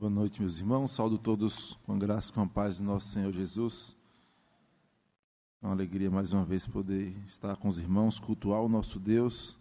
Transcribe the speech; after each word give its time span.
Boa 0.00 0.08
noite, 0.08 0.40
meus 0.40 0.58
irmãos. 0.58 0.92
Saúdo 0.92 1.18
todos 1.18 1.74
com 1.84 1.98
graça 1.98 2.30
e 2.30 2.32
com 2.32 2.40
a 2.40 2.46
paz 2.46 2.78
do 2.78 2.84
nosso 2.84 3.08
Senhor 3.08 3.30
Jesus. 3.34 3.94
É 5.60 5.66
uma 5.66 5.74
alegria 5.74 6.10
mais 6.10 6.32
uma 6.32 6.42
vez 6.42 6.66
poder 6.66 7.14
estar 7.26 7.54
com 7.56 7.68
os 7.68 7.78
irmãos, 7.78 8.18
cultuar 8.18 8.62
o 8.62 8.68
nosso 8.68 8.98
Deus, 8.98 9.58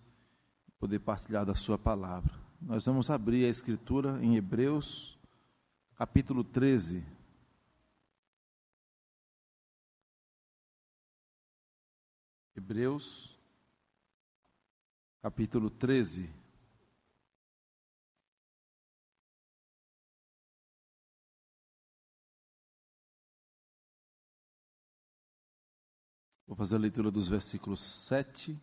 poder 0.80 1.00
partilhar 1.00 1.46
da 1.46 1.56
Sua 1.56 1.78
palavra. 1.78 2.34
Nós 2.62 2.86
vamos 2.86 3.10
abrir 3.10 3.44
a 3.44 3.50
Escritura 3.50 4.18
em 4.24 4.38
Hebreus, 4.38 5.20
capítulo 5.98 6.42
13. 6.42 7.04
Hebreus, 12.56 13.38
capítulo 15.22 15.70
13. 15.70 16.39
Vou 26.50 26.56
fazer 26.56 26.78
a 26.78 26.80
leitura 26.80 27.12
dos 27.12 27.28
versículos 27.28 27.80
7 27.80 28.60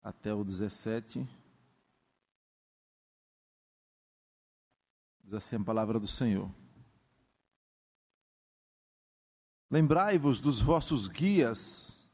até 0.00 0.32
o 0.32 0.44
17. 0.44 1.28
Diz 5.24 5.34
assim 5.34 5.56
a 5.56 5.60
palavra 5.60 5.98
do 5.98 6.06
Senhor. 6.06 6.48
Lembrai-vos 9.68 10.40
dos 10.40 10.60
vossos 10.60 11.08
guias, 11.08 12.08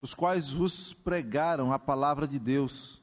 os 0.00 0.14
quais 0.14 0.52
vos 0.52 0.94
pregaram 0.94 1.72
a 1.72 1.78
palavra 1.78 2.28
de 2.28 2.38
Deus, 2.38 3.02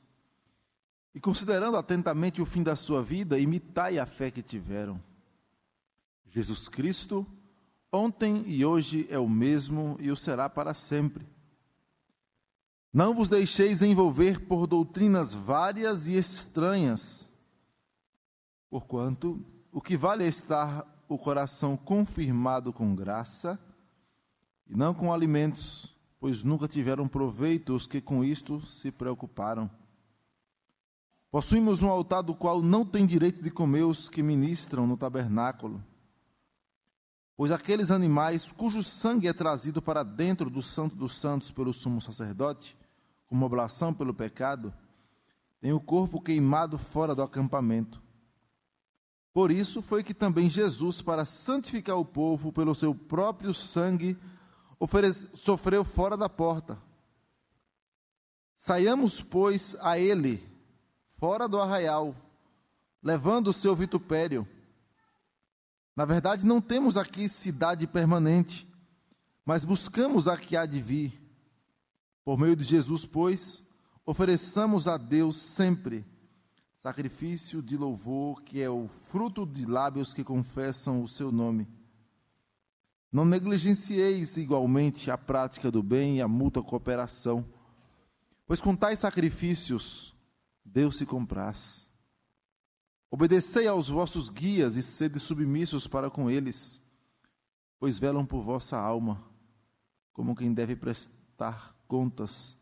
e 1.14 1.20
considerando 1.20 1.76
atentamente 1.76 2.42
o 2.42 2.46
fim 2.46 2.64
da 2.64 2.78
sua 2.78 3.04
vida, 3.04 3.38
imitai 3.38 4.00
a 4.00 4.06
fé 4.06 4.32
que 4.32 4.42
tiveram. 4.42 5.04
Jesus 6.26 6.70
Cristo, 6.70 7.28
Ontem 7.92 8.44
e 8.46 8.64
hoje 8.64 9.08
é 9.10 9.18
o 9.18 9.28
mesmo 9.28 9.98
e 10.00 10.12
o 10.12 10.16
será 10.16 10.48
para 10.48 10.76
sempre. 10.76 11.28
Não 12.94 13.16
vos 13.16 13.30
deixeis 13.30 13.82
envolver 13.82 14.46
por 14.46 14.68
doutrinas 14.68 15.34
várias 15.34 16.08
e 16.08 16.16
estranhas, 16.16 17.30
porquanto 18.70 19.44
o 19.72 19.82
que 19.82 19.98
vale 19.98 20.24
é 20.24 20.28
estar 20.28 21.04
o 21.08 21.18
coração 21.18 21.76
confirmado 21.76 22.72
com 22.72 22.94
graça 22.94 23.60
e 24.68 24.76
não 24.76 24.94
com 24.94 25.12
alimentos, 25.12 25.96
pois 26.20 26.44
nunca 26.44 26.68
tiveram 26.68 27.08
proveito 27.08 27.76
os 27.76 27.88
que 27.88 28.00
com 28.00 28.24
isto 28.24 28.64
se 28.68 28.92
preocuparam. 28.92 29.70
Possuímos 31.32 31.82
um 31.82 31.90
altar 31.90 32.22
do 32.22 32.36
qual 32.36 32.62
não 32.62 32.86
tem 32.86 33.06
direito 33.06 33.42
de 33.42 33.50
comer 33.50 33.84
os 33.84 34.10
que 34.10 34.22
ministram 34.22 34.86
no 34.86 34.98
tabernáculo 34.98 35.84
Pois 37.40 37.54
aqueles 37.54 37.90
animais 37.90 38.52
cujo 38.52 38.84
sangue 38.84 39.26
é 39.26 39.32
trazido 39.32 39.82
para 39.82 40.04
dentro 40.04 40.50
do 40.50 40.62
Santo 40.62 40.94
dos 40.94 41.18
Santos 41.18 41.50
pelo 41.50 41.74
sumo 41.74 42.02
sacerdote, 42.02 42.78
como 43.28 43.46
oblação 43.46 43.94
pelo 43.94 44.14
pecado, 44.14 44.74
têm 45.62 45.72
o 45.72 45.80
corpo 45.80 46.20
queimado 46.20 46.78
fora 46.78 47.16
do 47.16 47.24
acampamento. 47.24 48.04
Por 49.32 49.52
isso 49.52 49.82
foi 49.82 50.04
que 50.04 50.14
também 50.14 50.50
Jesus, 50.50 51.02
para 51.02 51.24
santificar 51.24 51.96
o 51.98 52.04
povo 52.04 52.52
pelo 52.52 52.76
seu 52.76 52.94
próprio 52.94 53.54
sangue, 53.54 54.18
sofreu 55.34 55.86
fora 55.86 56.18
da 56.18 56.28
porta. 56.28 56.78
Saiamos, 58.58 59.22
pois, 59.22 59.78
a 59.80 59.98
ele, 59.98 60.46
fora 61.18 61.48
do 61.48 61.58
arraial, 61.62 62.14
levando 63.02 63.48
o 63.48 63.54
seu 63.54 63.74
vitupério 63.78 64.46
na 65.96 66.06
verdade, 66.06 66.46
não 66.46 66.62
temos 66.62 66.98
aqui 66.98 67.28
cidade 67.28 67.86
permanente, 67.86 68.68
mas 69.46 69.66
buscamos 69.66 70.28
a 70.28 70.38
que 70.38 70.56
há 70.56 70.66
de 70.66 70.82
vir. 70.82 71.22
Por 72.24 72.38
meio 72.38 72.56
de 72.56 72.64
Jesus, 72.64 73.06
pois, 73.06 73.64
ofereçamos 74.06 74.88
a 74.88 74.98
Deus 74.98 75.36
sempre 75.36 76.06
sacrifício 76.80 77.62
de 77.62 77.76
louvor, 77.76 78.42
que 78.42 78.62
é 78.62 78.70
o 78.70 78.88
fruto 78.88 79.46
de 79.46 79.66
lábios 79.66 80.14
que 80.14 80.24
confessam 80.24 81.04
o 81.04 81.08
seu 81.08 81.32
nome. 81.32 81.68
Não 83.12 83.26
negligencieis 83.26 84.38
igualmente 84.38 85.12
a 85.12 85.18
prática 85.18 85.70
do 85.70 85.84
bem 85.84 86.18
e 86.18 86.22
a 86.22 86.28
mútua 86.28 86.64
cooperação, 86.64 87.46
pois 88.46 88.62
com 88.62 88.76
tais 88.76 89.00
sacrifícios 89.00 90.16
Deus 90.64 90.98
se 90.98 91.06
compraz. 91.06 91.89
Obedecei 93.12 93.68
aos 93.68 93.90
vossos 93.90 94.30
guias 94.30 94.76
e 94.76 94.84
sede 94.84 95.20
submissos 95.20 95.88
para 95.88 96.12
com 96.12 96.30
eles, 96.30 96.82
pois 97.80 97.98
velam 97.98 98.24
por 98.24 98.44
vossa 98.44 98.78
alma, 98.78 99.24
como 100.14 100.36
quem 100.36 100.54
deve 100.54 100.76
prestar 100.76 101.76
contas, 101.88 102.56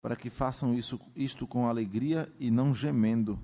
para 0.00 0.16
que 0.16 0.30
façam 0.30 0.74
isso, 0.74 0.98
isto 1.14 1.46
com 1.46 1.66
alegria 1.66 2.32
e 2.38 2.50
não 2.50 2.74
gemendo, 2.74 3.38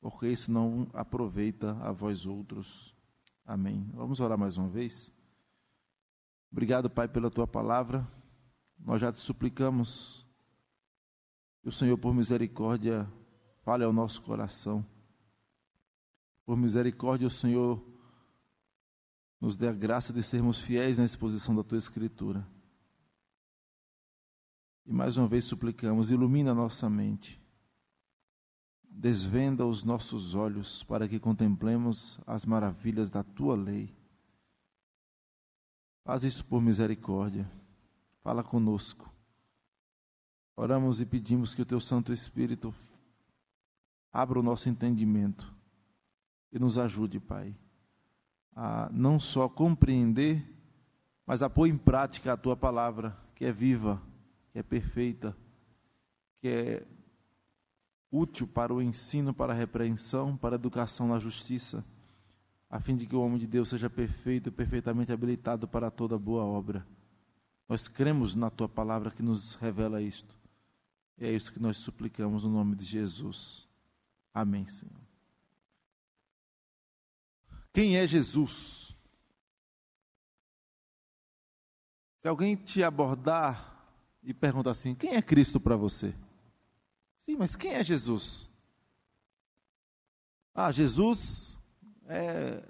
porque 0.00 0.28
isso 0.28 0.50
não 0.50 0.88
aproveita 0.92 1.72
a 1.80 1.90
vós 1.90 2.24
outros. 2.24 2.94
Amém. 3.44 3.90
Vamos 3.94 4.20
orar 4.20 4.38
mais 4.38 4.56
uma 4.56 4.68
vez. 4.68 5.12
Obrigado, 6.52 6.88
Pai, 6.88 7.08
pela 7.08 7.30
tua 7.30 7.46
palavra. 7.48 8.06
Nós 8.78 9.00
já 9.00 9.10
te 9.10 9.18
suplicamos 9.18 10.24
que 11.62 11.68
o 11.68 11.72
Senhor, 11.72 11.98
por 11.98 12.14
misericórdia, 12.14 13.10
fale 13.64 13.82
ao 13.82 13.92
nosso 13.92 14.22
coração 14.22 14.84
por 16.46 16.56
misericórdia, 16.56 17.26
o 17.26 17.30
Senhor 17.30 17.84
nos 19.40 19.56
dê 19.56 19.66
a 19.68 19.72
graça 19.72 20.12
de 20.12 20.22
sermos 20.22 20.60
fiéis 20.60 20.96
na 20.96 21.04
exposição 21.04 21.54
da 21.56 21.64
tua 21.64 21.76
Escritura. 21.76 22.46
E 24.86 24.92
mais 24.92 25.16
uma 25.16 25.26
vez 25.26 25.44
suplicamos, 25.44 26.12
ilumina 26.12 26.52
a 26.52 26.54
nossa 26.54 26.88
mente, 26.88 27.42
desvenda 28.88 29.66
os 29.66 29.82
nossos 29.82 30.36
olhos 30.36 30.84
para 30.84 31.08
que 31.08 31.18
contemplemos 31.18 32.20
as 32.24 32.46
maravilhas 32.46 33.10
da 33.10 33.24
tua 33.24 33.56
lei. 33.56 33.92
Faz 36.04 36.22
isso 36.22 36.44
por 36.46 36.62
misericórdia, 36.62 37.50
fala 38.22 38.44
conosco. 38.44 39.12
Oramos 40.54 41.00
e 41.00 41.04
pedimos 41.04 41.52
que 41.52 41.62
o 41.62 41.66
teu 41.66 41.80
Santo 41.80 42.12
Espírito 42.12 42.72
abra 44.12 44.38
o 44.38 44.42
nosso 44.44 44.68
entendimento 44.68 45.55
e 46.56 46.58
nos 46.58 46.78
ajude, 46.78 47.20
Pai, 47.20 47.54
a 48.54 48.88
não 48.90 49.20
só 49.20 49.46
compreender, 49.46 50.42
mas 51.26 51.42
a 51.42 51.50
pôr 51.50 51.66
em 51.66 51.76
prática 51.76 52.32
a 52.32 52.36
tua 52.36 52.56
palavra, 52.56 53.14
que 53.34 53.44
é 53.44 53.52
viva, 53.52 54.00
que 54.50 54.58
é 54.58 54.62
perfeita, 54.62 55.36
que 56.40 56.48
é 56.48 56.86
útil 58.10 58.46
para 58.46 58.72
o 58.72 58.80
ensino, 58.80 59.34
para 59.34 59.52
a 59.52 59.56
repreensão, 59.56 60.34
para 60.34 60.54
a 60.54 60.58
educação 60.58 61.08
na 61.08 61.18
justiça, 61.18 61.84
a 62.70 62.80
fim 62.80 62.96
de 62.96 63.06
que 63.06 63.14
o 63.14 63.20
homem 63.20 63.38
de 63.38 63.46
Deus 63.46 63.68
seja 63.68 63.90
perfeito 63.90 64.50
perfeitamente 64.50 65.12
habilitado 65.12 65.68
para 65.68 65.90
toda 65.90 66.18
boa 66.18 66.42
obra. 66.42 66.86
Nós 67.68 67.86
cremos 67.86 68.34
na 68.34 68.48
tua 68.48 68.68
palavra 68.68 69.10
que 69.10 69.22
nos 69.22 69.56
revela 69.56 70.00
isto. 70.00 70.34
E 71.18 71.26
é 71.26 71.32
isso 71.32 71.52
que 71.52 71.60
nós 71.60 71.76
suplicamos 71.76 72.44
no 72.44 72.50
nome 72.50 72.76
de 72.76 72.86
Jesus. 72.86 73.68
Amém, 74.32 74.66
Senhor. 74.66 75.05
Quem 77.76 77.98
é 77.98 78.06
Jesus? 78.06 78.96
Se 82.22 82.26
alguém 82.26 82.56
te 82.56 82.82
abordar 82.82 83.86
e 84.22 84.32
perguntar 84.32 84.70
assim: 84.70 84.94
quem 84.94 85.14
é 85.14 85.20
Cristo 85.20 85.60
para 85.60 85.76
você? 85.76 86.14
Sim, 87.26 87.36
mas 87.36 87.54
quem 87.54 87.74
é 87.74 87.84
Jesus? 87.84 88.48
Ah, 90.54 90.72
Jesus 90.72 91.58
é 92.06 92.66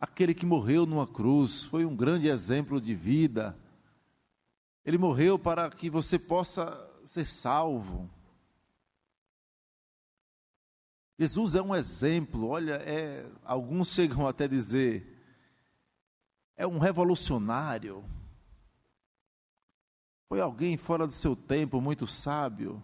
aquele 0.00 0.32
que 0.32 0.46
morreu 0.46 0.86
numa 0.86 1.06
cruz, 1.06 1.64
foi 1.64 1.84
um 1.84 1.94
grande 1.94 2.26
exemplo 2.26 2.80
de 2.80 2.94
vida. 2.94 3.54
Ele 4.86 4.96
morreu 4.96 5.38
para 5.38 5.68
que 5.68 5.90
você 5.90 6.18
possa 6.18 6.90
ser 7.04 7.26
salvo. 7.26 8.08
Jesus 11.18 11.54
é 11.54 11.62
um 11.62 11.74
exemplo, 11.74 12.48
olha, 12.48 12.74
é, 12.74 13.30
alguns 13.44 13.88
chegam 13.88 14.26
até 14.28 14.44
a 14.44 14.48
dizer, 14.48 15.14
é 16.56 16.66
um 16.66 16.78
revolucionário. 16.78 18.04
Foi 20.28 20.40
alguém 20.40 20.76
fora 20.76 21.06
do 21.06 21.12
seu 21.12 21.36
tempo, 21.36 21.80
muito 21.80 22.06
sábio. 22.06 22.82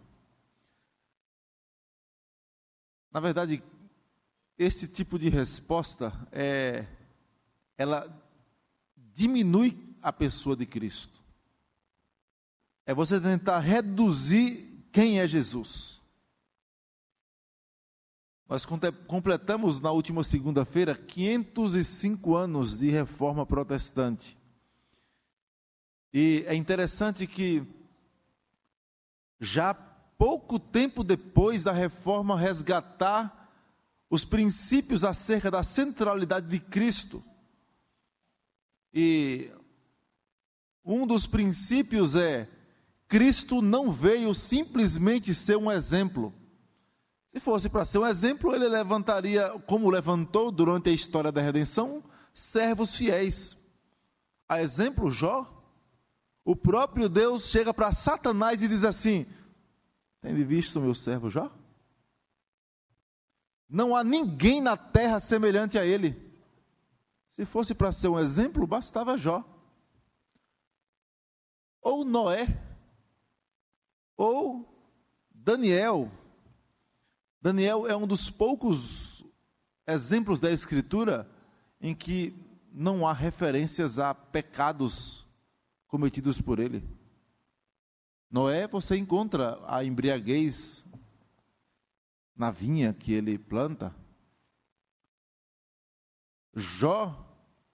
Na 3.11 3.19
verdade, 3.19 3.63
esse 4.57 4.87
tipo 4.87 5.19
de 5.19 5.29
resposta 5.29 6.13
é 6.31 6.87
ela 7.77 8.15
diminui 8.95 9.97
a 10.03 10.13
pessoa 10.13 10.55
de 10.55 10.67
Cristo. 10.67 11.19
É 12.85 12.93
você 12.93 13.19
tentar 13.19 13.61
reduzir 13.61 14.87
quem 14.93 15.19
é 15.19 15.27
Jesus. 15.27 16.00
Nós 18.51 18.67
completamos 19.07 19.81
na 19.81 19.93
última 19.93 20.25
segunda-feira 20.25 20.97
505 20.97 22.35
anos 22.35 22.81
de 22.81 22.91
reforma 22.91 23.47
protestante. 23.47 24.37
E 26.13 26.43
é 26.49 26.57
interessante 26.57 27.29
que, 27.29 27.63
já 29.39 29.73
pouco 29.73 30.59
tempo 30.59 31.05
depois 31.05 31.63
da 31.63 31.71
reforma 31.71 32.37
resgatar 32.37 33.49
os 34.11 34.25
princípios 34.25 35.05
acerca 35.05 35.49
da 35.49 35.63
centralidade 35.63 36.49
de 36.49 36.59
Cristo, 36.59 37.23
e 38.93 39.49
um 40.85 41.07
dos 41.07 41.25
princípios 41.25 42.17
é: 42.17 42.49
Cristo 43.07 43.63
não 43.63 43.93
veio 43.93 44.35
simplesmente 44.35 45.37
ser 45.37 45.57
um 45.57 45.71
exemplo, 45.71 46.35
se 47.33 47.39
fosse 47.39 47.69
para 47.69 47.85
ser 47.85 47.99
um 47.99 48.07
exemplo, 48.07 48.55
ele 48.55 48.69
levantaria, 48.69 49.51
como 49.61 49.89
levantou 49.89 50.51
durante 50.51 50.89
a 50.91 50.93
história 50.93 51.31
da 51.31 51.41
redenção, 51.41 52.03
servos 52.35 52.97
fiéis. 52.97 53.57
A 54.49 54.61
exemplo, 54.61 55.11
Jó. 55.11 55.57
O 56.45 56.57
próprio 56.57 57.09
Deus 57.09 57.49
chega 57.49 57.73
para 57.73 57.93
Satanás 57.93 58.63
e 58.63 58.69
diz 58.69 58.83
assim: 58.83 59.27
Tem 60.21 60.35
visto 60.35 60.81
o 60.81 60.83
meu 60.83 60.95
servo 60.95 61.31
Jó? 61.31 61.53
Não 63.69 63.95
há 63.95 64.03
ninguém 64.03 64.61
na 64.61 64.77
terra 64.77 65.21
semelhante 65.21 65.79
a 65.79 65.87
ele. 65.87 66.29
Se 67.29 67.47
fosse 67.47 67.73
para 67.73 67.93
ser 67.93 68.09
um 68.09 68.19
exemplo, 68.19 68.67
bastava 68.67 69.17
Jó. 69.17 69.45
Ou 71.81 72.05
Noé. 72.05 72.49
Ou 74.17 74.69
Daniel, 75.31 76.11
Daniel 77.43 77.87
é 77.87 77.97
um 77.97 78.07
dos 78.07 78.29
poucos 78.29 79.25
exemplos 79.87 80.39
da 80.39 80.51
Escritura 80.51 81.27
em 81.81 81.95
que 81.95 82.35
não 82.71 83.07
há 83.07 83.15
referências 83.15 83.99
a 83.99 84.15
pecados 84.15 85.27
cometidos 85.89 86.41
por 86.41 86.59
ele. 86.59 86.87
Noé, 88.31 88.69
você 88.69 88.97
encontra 88.97 89.59
a 89.67 89.83
embriaguez 89.83 90.85
na 92.37 92.51
vinha 92.51 92.93
que 92.93 93.13
ele 93.13 93.39
planta. 93.39 93.95
Jó, 96.55 97.27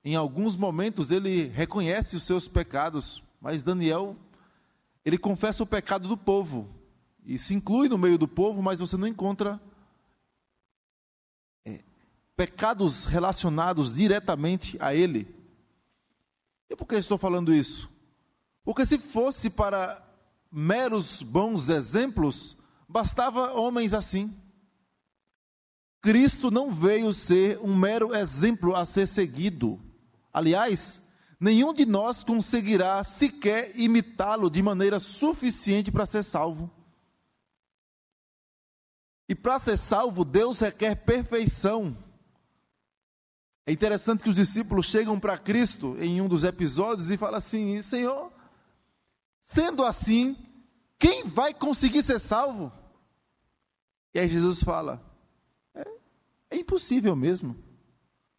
em 0.04 0.14
alguns 0.14 0.54
momentos, 0.54 1.10
ele 1.10 1.48
reconhece 1.48 2.14
os 2.14 2.22
seus 2.22 2.46
pecados, 2.46 3.22
mas 3.40 3.62
Daniel, 3.62 4.16
ele 5.04 5.18
confessa 5.18 5.64
o 5.64 5.66
pecado 5.66 6.08
do 6.08 6.16
povo 6.16 6.75
e 7.26 7.38
se 7.38 7.52
inclui 7.52 7.88
no 7.88 7.98
meio 7.98 8.16
do 8.16 8.28
povo, 8.28 8.62
mas 8.62 8.78
você 8.78 8.96
não 8.96 9.08
encontra 9.08 9.60
é, 11.64 11.80
pecados 12.36 13.04
relacionados 13.04 13.92
diretamente 13.92 14.76
a 14.80 14.94
ele. 14.94 15.34
E 16.70 16.76
por 16.76 16.86
que 16.86 16.94
estou 16.94 17.18
falando 17.18 17.52
isso? 17.52 17.90
Porque 18.64 18.86
se 18.86 18.96
fosse 18.98 19.50
para 19.50 20.00
meros 20.52 21.20
bons 21.20 21.68
exemplos, 21.68 22.56
bastava 22.88 23.52
homens 23.54 23.92
assim. 23.92 24.32
Cristo 26.00 26.48
não 26.48 26.70
veio 26.70 27.12
ser 27.12 27.58
um 27.58 27.76
mero 27.76 28.14
exemplo 28.14 28.76
a 28.76 28.84
ser 28.84 29.08
seguido. 29.08 29.80
Aliás, 30.32 31.00
nenhum 31.40 31.74
de 31.74 31.84
nós 31.84 32.22
conseguirá 32.22 33.02
sequer 33.02 33.72
imitá-lo 33.76 34.48
de 34.48 34.62
maneira 34.62 35.00
suficiente 35.00 35.90
para 35.90 36.06
ser 36.06 36.22
salvo. 36.22 36.70
E 39.28 39.34
para 39.34 39.58
ser 39.58 39.76
salvo, 39.76 40.24
Deus 40.24 40.60
requer 40.60 40.94
perfeição. 40.94 41.96
É 43.66 43.72
interessante 43.72 44.22
que 44.22 44.28
os 44.28 44.36
discípulos 44.36 44.86
chegam 44.86 45.18
para 45.18 45.36
Cristo 45.36 45.96
em 45.98 46.20
um 46.20 46.28
dos 46.28 46.44
episódios 46.44 47.10
e 47.10 47.16
falam 47.16 47.36
assim: 47.36 47.82
Senhor, 47.82 48.32
sendo 49.42 49.84
assim, 49.84 50.36
quem 50.98 51.24
vai 51.24 51.52
conseguir 51.52 52.02
ser 52.02 52.20
salvo? 52.20 52.72
E 54.14 54.20
aí 54.20 54.28
Jesus 54.28 54.62
fala: 54.62 55.04
é, 55.74 55.84
é 56.50 56.56
impossível 56.58 57.16
mesmo. 57.16 57.56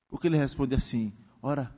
Porque 0.07 0.27
ele 0.27 0.37
responde 0.37 0.73
assim: 0.73 1.11
Ora, 1.41 1.75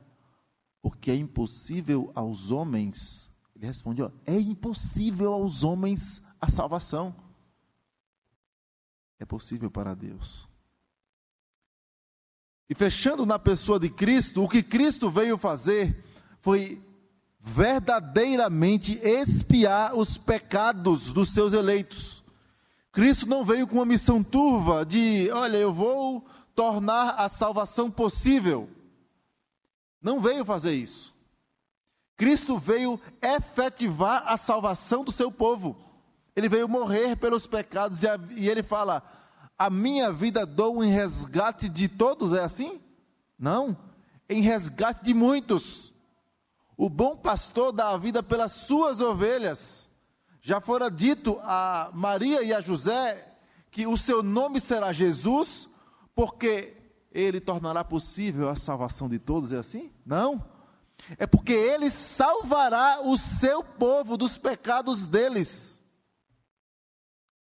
o 0.81 0.91
que 0.91 1.09
é 1.09 1.15
impossível 1.15 2.11
aos 2.13 2.51
homens, 2.51 3.31
ele 3.55 3.65
responde: 3.65 4.03
ó, 4.03 4.11
é 4.27 4.39
impossível 4.39 5.33
aos 5.33 5.63
homens 5.63 6.23
a 6.39 6.47
salvação 6.47 7.15
é 9.19 9.25
possível 9.25 9.69
para 9.69 9.93
Deus. 9.93 10.47
E 12.69 12.75
fechando 12.75 13.25
na 13.25 13.39
pessoa 13.39 13.79
de 13.79 13.89
Cristo, 13.89 14.43
o 14.43 14.49
que 14.49 14.63
Cristo 14.63 15.09
veio 15.09 15.37
fazer 15.37 16.03
foi 16.39 16.81
verdadeiramente 17.39 18.99
expiar 19.03 19.95
os 19.95 20.17
pecados 20.17 21.11
dos 21.11 21.33
seus 21.33 21.51
eleitos. 21.51 22.23
Cristo 22.91 23.25
não 23.25 23.45
veio 23.45 23.67
com 23.67 23.75
uma 23.75 23.85
missão 23.85 24.23
turva 24.23 24.85
de, 24.85 25.29
olha, 25.31 25.57
eu 25.57 25.73
vou 25.73 26.25
tornar 26.53 27.11
a 27.11 27.27
salvação 27.27 27.89
possível. 27.89 28.69
Não 30.01 30.21
veio 30.21 30.45
fazer 30.45 30.73
isso. 30.73 31.15
Cristo 32.15 32.57
veio 32.57 32.99
efetivar 33.21 34.23
a 34.27 34.35
salvação 34.37 35.03
do 35.03 35.11
seu 35.11 35.31
povo. 35.31 35.77
Ele 36.39 36.47
veio 36.47 36.69
morrer 36.69 37.17
pelos 37.17 37.45
pecados 37.45 38.01
e, 38.01 38.07
a, 38.07 38.17
e 38.31 38.47
ele 38.47 38.63
fala: 38.63 39.03
A 39.57 39.69
minha 39.69 40.09
vida 40.09 40.45
dou 40.45 40.81
em 40.81 40.89
resgate 40.89 41.67
de 41.67 41.89
todos, 41.89 42.31
é 42.31 42.41
assim? 42.41 42.79
Não, 43.37 43.77
em 44.29 44.41
resgate 44.41 45.03
de 45.03 45.13
muitos. 45.13 45.93
O 46.77 46.89
bom 46.89 47.17
pastor 47.17 47.73
dá 47.73 47.89
a 47.89 47.97
vida 47.97 48.23
pelas 48.23 48.53
suas 48.53 49.01
ovelhas. 49.01 49.89
Já 50.41 50.61
fora 50.61 50.89
dito 50.89 51.37
a 51.41 51.91
Maria 51.93 52.41
e 52.41 52.53
a 52.53 52.61
José 52.61 53.35
que 53.69 53.85
o 53.85 53.97
seu 53.97 54.23
nome 54.23 54.61
será 54.61 54.93
Jesus, 54.93 55.67
porque 56.15 56.77
ele 57.11 57.41
tornará 57.41 57.83
possível 57.83 58.47
a 58.47 58.55
salvação 58.55 59.09
de 59.09 59.19
todos, 59.19 59.51
é 59.51 59.57
assim? 59.57 59.91
Não. 60.05 60.41
É 61.17 61.27
porque 61.27 61.51
ele 61.51 61.91
salvará 61.91 63.01
o 63.03 63.17
seu 63.17 63.61
povo 63.61 64.15
dos 64.15 64.37
pecados 64.37 65.05
deles 65.05 65.78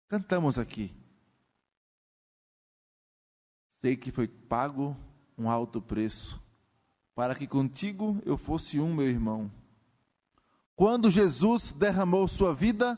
cantamos 0.07 0.57
aqui. 0.57 0.93
Sei 3.75 3.95
que 3.95 4.11
foi 4.11 4.27
pago 4.27 4.97
um 5.37 5.49
alto 5.49 5.81
preço 5.81 6.41
para 7.13 7.35
que 7.35 7.47
contigo 7.47 8.21
eu 8.25 8.37
fosse 8.37 8.79
um, 8.79 8.93
meu 8.93 9.07
irmão. 9.07 9.51
Quando 10.75 11.09
Jesus 11.09 11.71
derramou 11.71 12.27
sua 12.27 12.53
vida, 12.53 12.97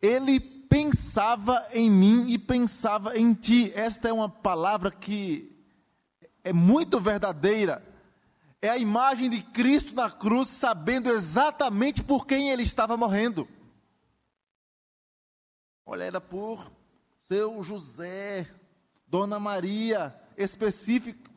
ele 0.00 0.38
pensava 0.38 1.66
em 1.72 1.90
mim 1.90 2.30
e 2.30 2.38
pensava 2.38 3.18
em 3.18 3.34
ti. 3.34 3.72
Esta 3.74 4.08
é 4.08 4.12
uma 4.12 4.28
palavra 4.28 4.90
que 4.90 5.50
é 6.44 6.52
muito 6.52 7.00
verdadeira. 7.00 7.84
É 8.62 8.68
a 8.68 8.78
imagem 8.78 9.28
de 9.28 9.42
Cristo 9.42 9.94
na 9.94 10.10
cruz, 10.10 10.48
sabendo 10.48 11.10
exatamente 11.10 12.02
por 12.02 12.26
quem 12.26 12.50
ele 12.50 12.62
estava 12.62 12.96
morrendo. 12.96 13.48
Olha, 15.84 16.04
era 16.04 16.20
por 16.20 16.70
seu 17.20 17.62
José, 17.62 18.48
Dona 19.06 19.40
Maria, 19.40 20.14
específicos. 20.36 21.30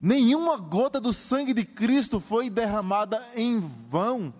Nenhuma 0.00 0.56
gota 0.56 1.00
do 1.00 1.12
sangue 1.12 1.52
de 1.52 1.64
Cristo 1.64 2.20
foi 2.20 2.48
derramada 2.48 3.26
em 3.34 3.60
vão. 3.88 4.32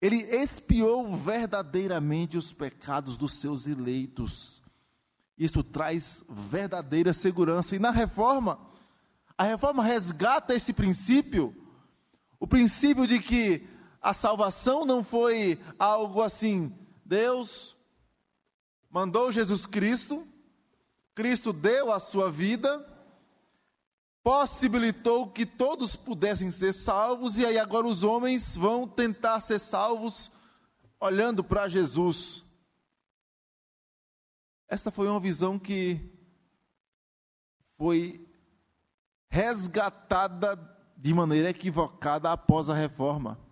Ele 0.00 0.22
expiou 0.22 1.16
verdadeiramente 1.16 2.36
os 2.36 2.52
pecados 2.52 3.16
dos 3.16 3.34
seus 3.34 3.66
eleitos. 3.66 4.62
Isso 5.36 5.62
traz 5.62 6.24
verdadeira 6.28 7.12
segurança. 7.12 7.76
E 7.76 7.78
na 7.78 7.90
reforma, 7.90 8.60
a 9.36 9.44
reforma 9.44 9.82
resgata 9.82 10.54
esse 10.54 10.72
princípio, 10.72 11.54
o 12.40 12.46
princípio 12.46 13.06
de 13.06 13.20
que 13.20 13.66
a 14.08 14.14
salvação 14.14 14.86
não 14.86 15.04
foi 15.04 15.62
algo 15.78 16.22
assim, 16.22 16.74
Deus 17.04 17.76
mandou 18.88 19.30
Jesus 19.30 19.66
Cristo, 19.66 20.26
Cristo 21.14 21.52
deu 21.52 21.92
a 21.92 22.00
sua 22.00 22.30
vida, 22.30 22.86
possibilitou 24.22 25.30
que 25.30 25.44
todos 25.44 25.94
pudessem 25.94 26.50
ser 26.50 26.72
salvos, 26.72 27.36
e 27.36 27.44
aí 27.44 27.58
agora 27.58 27.86
os 27.86 28.02
homens 28.02 28.56
vão 28.56 28.88
tentar 28.88 29.40
ser 29.40 29.58
salvos 29.58 30.30
olhando 30.98 31.44
para 31.44 31.68
Jesus. 31.68 32.42
Esta 34.68 34.90
foi 34.90 35.06
uma 35.06 35.20
visão 35.20 35.58
que 35.58 36.00
foi 37.76 38.26
resgatada 39.28 40.56
de 40.96 41.12
maneira 41.12 41.50
equivocada 41.50 42.32
após 42.32 42.70
a 42.70 42.74
reforma. 42.74 43.46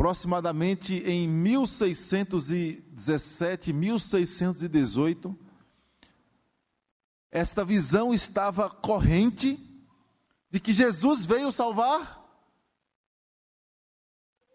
Aproximadamente 0.00 0.94
em 1.04 1.28
1617, 1.28 3.70
1618, 3.70 5.38
esta 7.30 7.62
visão 7.66 8.14
estava 8.14 8.70
corrente 8.70 9.60
de 10.50 10.58
que 10.58 10.72
Jesus 10.72 11.26
veio 11.26 11.52
salvar 11.52 12.18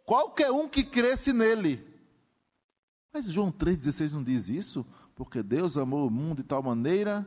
qualquer 0.04 0.52
um 0.52 0.68
que 0.68 0.84
cresce 0.84 1.32
nele. 1.32 1.86
Mas 3.14 3.25
João 3.25 3.52
3,16 3.52 4.14
não 4.14 4.24
diz 4.24 4.50
isso? 4.50 4.84
Porque 5.14 5.44
Deus 5.44 5.78
amou 5.78 6.08
o 6.08 6.12
mundo 6.12 6.38
de 6.38 6.44
tal 6.44 6.64
maneira 6.64 7.24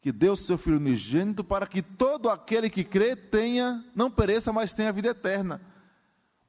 que 0.00 0.12
deu 0.12 0.36
seu 0.36 0.56
Filho 0.56 0.76
unigênito 0.76 1.42
para 1.42 1.66
que 1.66 1.82
todo 1.82 2.30
aquele 2.30 2.70
que 2.70 2.84
crê 2.84 3.16
tenha, 3.16 3.84
não 3.92 4.08
pereça, 4.08 4.52
mas 4.52 4.72
tenha 4.72 4.92
vida 4.92 5.08
eterna. 5.08 5.60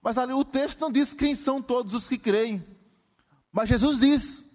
Mas 0.01 0.17
ali 0.17 0.33
o 0.33 0.45
texto 0.45 0.79
não 0.79 0.91
diz 0.91 1.13
quem 1.13 1.35
são 1.35 1.61
todos 1.61 1.93
os 1.93 2.07
que 2.07 2.17
creem. 2.17 2.65
Mas 3.51 3.69
Jesus 3.69 3.99
diz: 3.99 4.45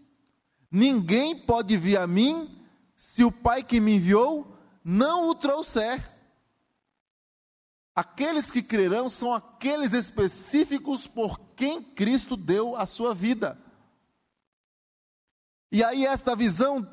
Ninguém 0.71 1.39
pode 1.39 1.77
vir 1.77 1.97
a 1.97 2.07
mim 2.07 2.59
se 2.97 3.25
o 3.25 3.33
Pai 3.33 3.63
que 3.63 3.81
me 3.81 3.97
enviou 3.97 4.57
não 4.85 5.29
o 5.29 5.35
trouxer. 5.35 6.11
Aqueles 7.95 8.51
que 8.51 8.63
crerão 8.63 9.11
são 9.11 9.35
aqueles 9.35 9.93
específicos 9.93 11.07
por 11.07 11.39
quem 11.55 11.83
Cristo 11.83 12.37
deu 12.37 12.75
a 12.75 12.87
sua 12.87 13.15
vida. 13.15 13.59
E 15.71 15.85
aí, 15.85 16.07
esta 16.07 16.35
visão 16.35 16.87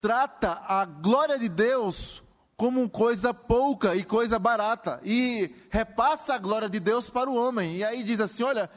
trata 0.00 0.62
a 0.66 0.84
glória 0.84 1.38
de 1.38 1.48
Deus 1.48 2.22
como 2.60 2.90
coisa 2.90 3.32
pouca 3.32 3.96
e 3.96 4.04
coisa 4.04 4.38
barata, 4.38 5.00
e 5.02 5.50
repassa 5.70 6.34
a 6.34 6.38
glória 6.38 6.68
de 6.68 6.78
Deus 6.78 7.08
para 7.08 7.30
o 7.30 7.34
homem. 7.34 7.76
E 7.76 7.82
aí 7.82 8.02
diz 8.02 8.20
assim: 8.20 8.42
olha, 8.42 8.68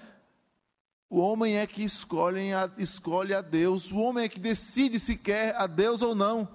o 1.09 1.19
homem 1.19 1.57
é 1.57 1.67
que 1.67 1.83
escolhe 1.83 2.53
a, 2.53 2.71
escolhe 2.77 3.33
a 3.33 3.41
Deus, 3.41 3.91
o 3.91 3.97
homem 3.97 4.23
é 4.23 4.29
que 4.29 4.39
decide 4.39 4.97
se 4.97 5.17
quer 5.17 5.53
a 5.57 5.67
Deus 5.67 6.01
ou 6.01 6.15
não. 6.15 6.47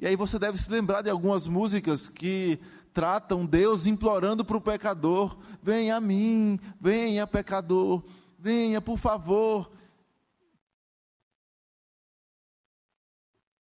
E 0.00 0.08
aí 0.08 0.16
você 0.16 0.40
deve 0.40 0.60
se 0.60 0.68
lembrar 0.68 1.02
de 1.02 1.08
algumas 1.08 1.46
músicas 1.46 2.08
que 2.08 2.58
tratam 2.92 3.46
Deus 3.46 3.86
implorando 3.86 4.44
para 4.44 4.56
o 4.56 4.60
pecador: 4.60 5.38
venha 5.62 5.94
a 5.94 6.00
mim, 6.00 6.58
venha 6.80 7.28
pecador, 7.28 8.02
venha 8.36 8.80
por 8.80 8.98
favor. 8.98 9.70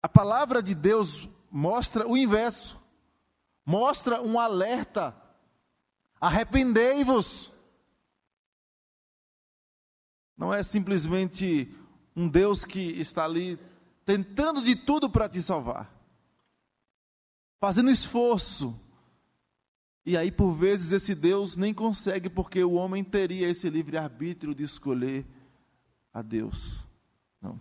A 0.00 0.08
palavra 0.08 0.62
de 0.62 0.72
Deus 0.72 1.28
mostra 1.50 2.06
o 2.06 2.16
inverso 2.16 2.80
mostra 3.64 4.20
um 4.20 4.38
alerta: 4.38 5.16
arrependei-vos. 6.20 7.52
Não 10.36 10.52
é 10.52 10.62
simplesmente 10.62 11.72
um 12.16 12.28
Deus 12.28 12.64
que 12.64 12.80
está 12.80 13.24
ali 13.24 13.58
tentando 14.04 14.62
de 14.62 14.74
tudo 14.74 15.08
para 15.08 15.28
te 15.28 15.40
salvar, 15.40 15.90
fazendo 17.60 17.90
esforço. 17.90 18.78
E 20.04 20.16
aí, 20.16 20.32
por 20.32 20.52
vezes, 20.52 20.90
esse 20.90 21.14
Deus 21.14 21.56
nem 21.56 21.72
consegue, 21.72 22.28
porque 22.28 22.64
o 22.64 22.72
homem 22.72 23.04
teria 23.04 23.48
esse 23.48 23.70
livre-arbítrio 23.70 24.52
de 24.52 24.64
escolher 24.64 25.24
a 26.12 26.20
Deus. 26.20 26.84
Não. 27.40 27.60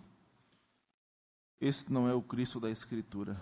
Esse 1.59 1.93
não 1.93 2.09
é 2.09 2.15
o 2.15 2.21
Cristo 2.23 2.59
da 2.59 2.71
Escritura 2.71 3.39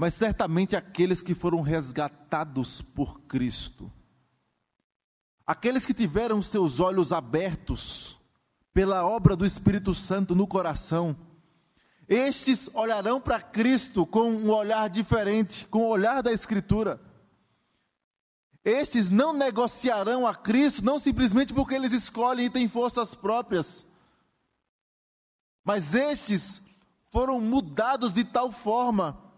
mas 0.00 0.14
certamente 0.14 0.74
aqueles 0.74 1.22
que 1.22 1.34
foram 1.34 1.60
resgatados 1.60 2.80
por 2.80 3.20
Cristo, 3.24 3.92
aqueles 5.46 5.84
que 5.84 5.92
tiveram 5.92 6.40
seus 6.40 6.80
olhos 6.80 7.12
abertos 7.12 8.16
pela 8.72 9.04
obra 9.04 9.36
do 9.36 9.44
Espírito 9.44 9.94
Santo 9.94 10.34
no 10.34 10.46
coração, 10.46 11.14
estes 12.08 12.70
olharão 12.72 13.20
para 13.20 13.42
Cristo 13.42 14.06
com 14.06 14.30
um 14.30 14.48
olhar 14.48 14.88
diferente, 14.88 15.66
com 15.66 15.80
o 15.80 15.88
olhar 15.88 16.22
da 16.22 16.32
Escritura. 16.32 16.98
Estes 18.64 19.10
não 19.10 19.34
negociarão 19.34 20.26
a 20.26 20.34
Cristo, 20.34 20.82
não 20.82 20.98
simplesmente 20.98 21.52
porque 21.52 21.74
eles 21.74 21.92
escolhem 21.92 22.46
e 22.46 22.50
têm 22.50 22.68
forças 22.68 23.14
próprias, 23.14 23.84
mas 25.62 25.94
estes 25.94 26.62
foram 27.10 27.38
mudados 27.38 28.14
de 28.14 28.24
tal 28.24 28.50
forma 28.50 29.28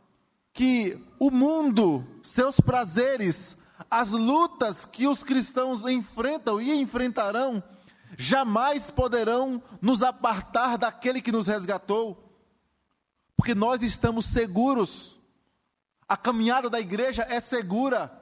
que 0.52 0.98
o 1.18 1.30
mundo, 1.30 2.06
seus 2.22 2.60
prazeres, 2.60 3.56
as 3.90 4.10
lutas 4.10 4.84
que 4.86 5.06
os 5.06 5.22
cristãos 5.22 5.86
enfrentam 5.86 6.60
e 6.60 6.72
enfrentarão, 6.80 7.62
jamais 8.18 8.90
poderão 8.90 9.62
nos 9.80 10.02
apartar 10.02 10.76
daquele 10.76 11.22
que 11.22 11.32
nos 11.32 11.46
resgatou, 11.46 12.32
porque 13.36 13.54
nós 13.54 13.82
estamos 13.82 14.26
seguros, 14.26 15.18
a 16.08 16.16
caminhada 16.16 16.68
da 16.68 16.78
igreja 16.78 17.26
é 17.28 17.40
segura, 17.40 18.12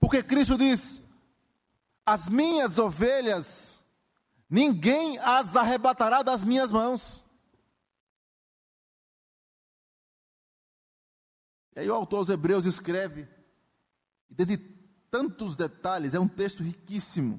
porque 0.00 0.22
Cristo 0.22 0.56
diz: 0.56 1.02
as 2.04 2.28
minhas 2.28 2.78
ovelhas, 2.78 3.78
ninguém 4.48 5.18
as 5.18 5.56
arrebatará 5.56 6.22
das 6.22 6.42
minhas 6.42 6.72
mãos. 6.72 7.25
E 11.76 11.80
aí 11.80 11.90
o 11.90 11.94
autor 11.94 12.16
aos 12.16 12.28
Hebreus 12.30 12.64
escreve, 12.64 13.28
e 14.30 14.34
dentre 14.34 14.56
tantos 15.10 15.54
detalhes, 15.54 16.14
é 16.14 16.18
um 16.18 16.26
texto 16.26 16.62
riquíssimo. 16.62 17.38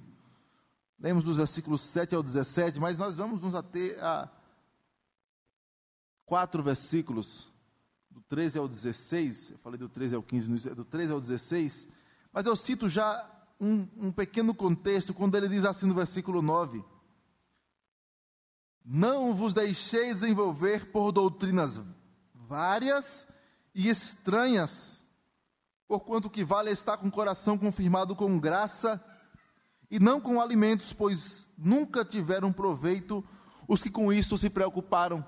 Lemos 0.99 1.23
dos 1.23 1.37
versículos 1.37 1.81
7 1.81 2.13
ao 2.13 2.21
17, 2.21 2.79
mas 2.79 2.99
nós 2.99 3.17
vamos 3.17 3.41
nos 3.41 3.55
ater 3.55 3.97
a 4.03 4.31
quatro 6.23 6.61
versículos, 6.61 7.51
do 8.11 8.21
13 8.21 8.59
ao 8.59 8.67
16. 8.67 9.51
Eu 9.51 9.57
falei 9.57 9.79
do 9.79 9.89
13 9.89 10.15
ao 10.15 10.21
15, 10.21 10.69
do 10.69 10.85
13 10.85 11.13
ao 11.13 11.19
16, 11.19 11.87
mas 12.31 12.45
eu 12.45 12.55
cito 12.55 12.87
já 12.87 13.27
um, 13.59 13.87
um 13.97 14.11
pequeno 14.11 14.53
contexto, 14.53 15.15
quando 15.15 15.35
ele 15.35 15.49
diz 15.49 15.65
assim 15.65 15.87
no 15.87 15.95
versículo 15.95 16.43
9: 16.43 16.85
Não 18.85 19.35
vos 19.35 19.51
deixeis 19.51 20.21
envolver 20.21 20.91
por 20.91 21.11
doutrinas 21.11 21.81
várias 22.35 23.27
e 23.77 23.87
estranhas, 23.89 25.03
porquanto 25.87 26.31
que 26.31 26.43
vale 26.43 26.71
estar 26.71 26.97
com 26.97 27.09
o 27.09 27.11
coração 27.11 27.59
confirmado 27.59 28.15
com 28.15 28.39
graça 28.39 28.99
e 29.91 29.99
não 29.99 30.19
com 30.19 30.41
alimentos, 30.41 30.91
pois 30.91 31.47
nunca 31.55 32.03
tiveram 32.03 32.51
proveito 32.51 33.23
os 33.67 33.83
que 33.83 33.91
com 33.91 34.11
isso 34.11 34.35
se 34.35 34.49
preocuparam. 34.49 35.23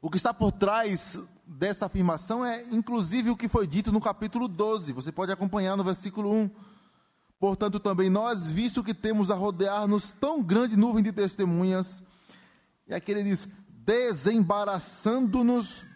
O 0.00 0.08
que 0.08 0.16
está 0.16 0.32
por 0.32 0.52
trás 0.52 1.20
desta 1.46 1.84
afirmação 1.84 2.42
é, 2.42 2.64
inclusive, 2.70 3.28
o 3.28 3.36
que 3.36 3.46
foi 3.46 3.66
dito 3.66 3.92
no 3.92 4.00
capítulo 4.00 4.48
12. 4.48 4.94
Você 4.94 5.12
pode 5.12 5.30
acompanhar 5.30 5.76
no 5.76 5.84
versículo 5.84 6.32
1. 6.32 6.50
Portanto, 7.38 7.78
também 7.78 8.08
nós, 8.08 8.50
visto 8.50 8.82
que 8.82 8.94
temos 8.94 9.30
a 9.30 9.34
rodear-nos 9.34 10.12
tão 10.12 10.42
grande 10.42 10.78
nuvem 10.78 11.02
de 11.02 11.12
testemunhas, 11.12 12.02
e 12.88 12.94
aqui 12.94 13.12
ele 13.12 13.22
diz: 13.22 13.46
desembaraçando-nos 13.68 15.84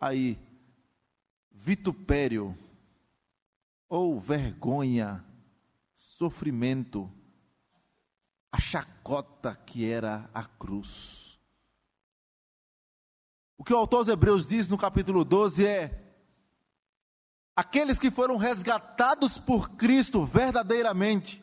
aí, 0.00 0.38
vitupério, 1.50 2.56
ou 3.88 4.20
vergonha, 4.20 5.24
sofrimento, 5.96 7.10
a 8.50 8.60
chacota 8.60 9.54
que 9.54 9.90
era 9.90 10.28
a 10.32 10.44
cruz. 10.44 11.38
O 13.56 13.64
que 13.64 13.72
o 13.72 13.76
autor 13.76 13.98
aos 13.98 14.08
Hebreus 14.08 14.46
diz 14.46 14.68
no 14.68 14.78
capítulo 14.78 15.24
12 15.24 15.66
é: 15.66 16.04
aqueles 17.56 17.98
que 17.98 18.10
foram 18.10 18.36
resgatados 18.36 19.38
por 19.38 19.70
Cristo 19.70 20.24
verdadeiramente, 20.24 21.42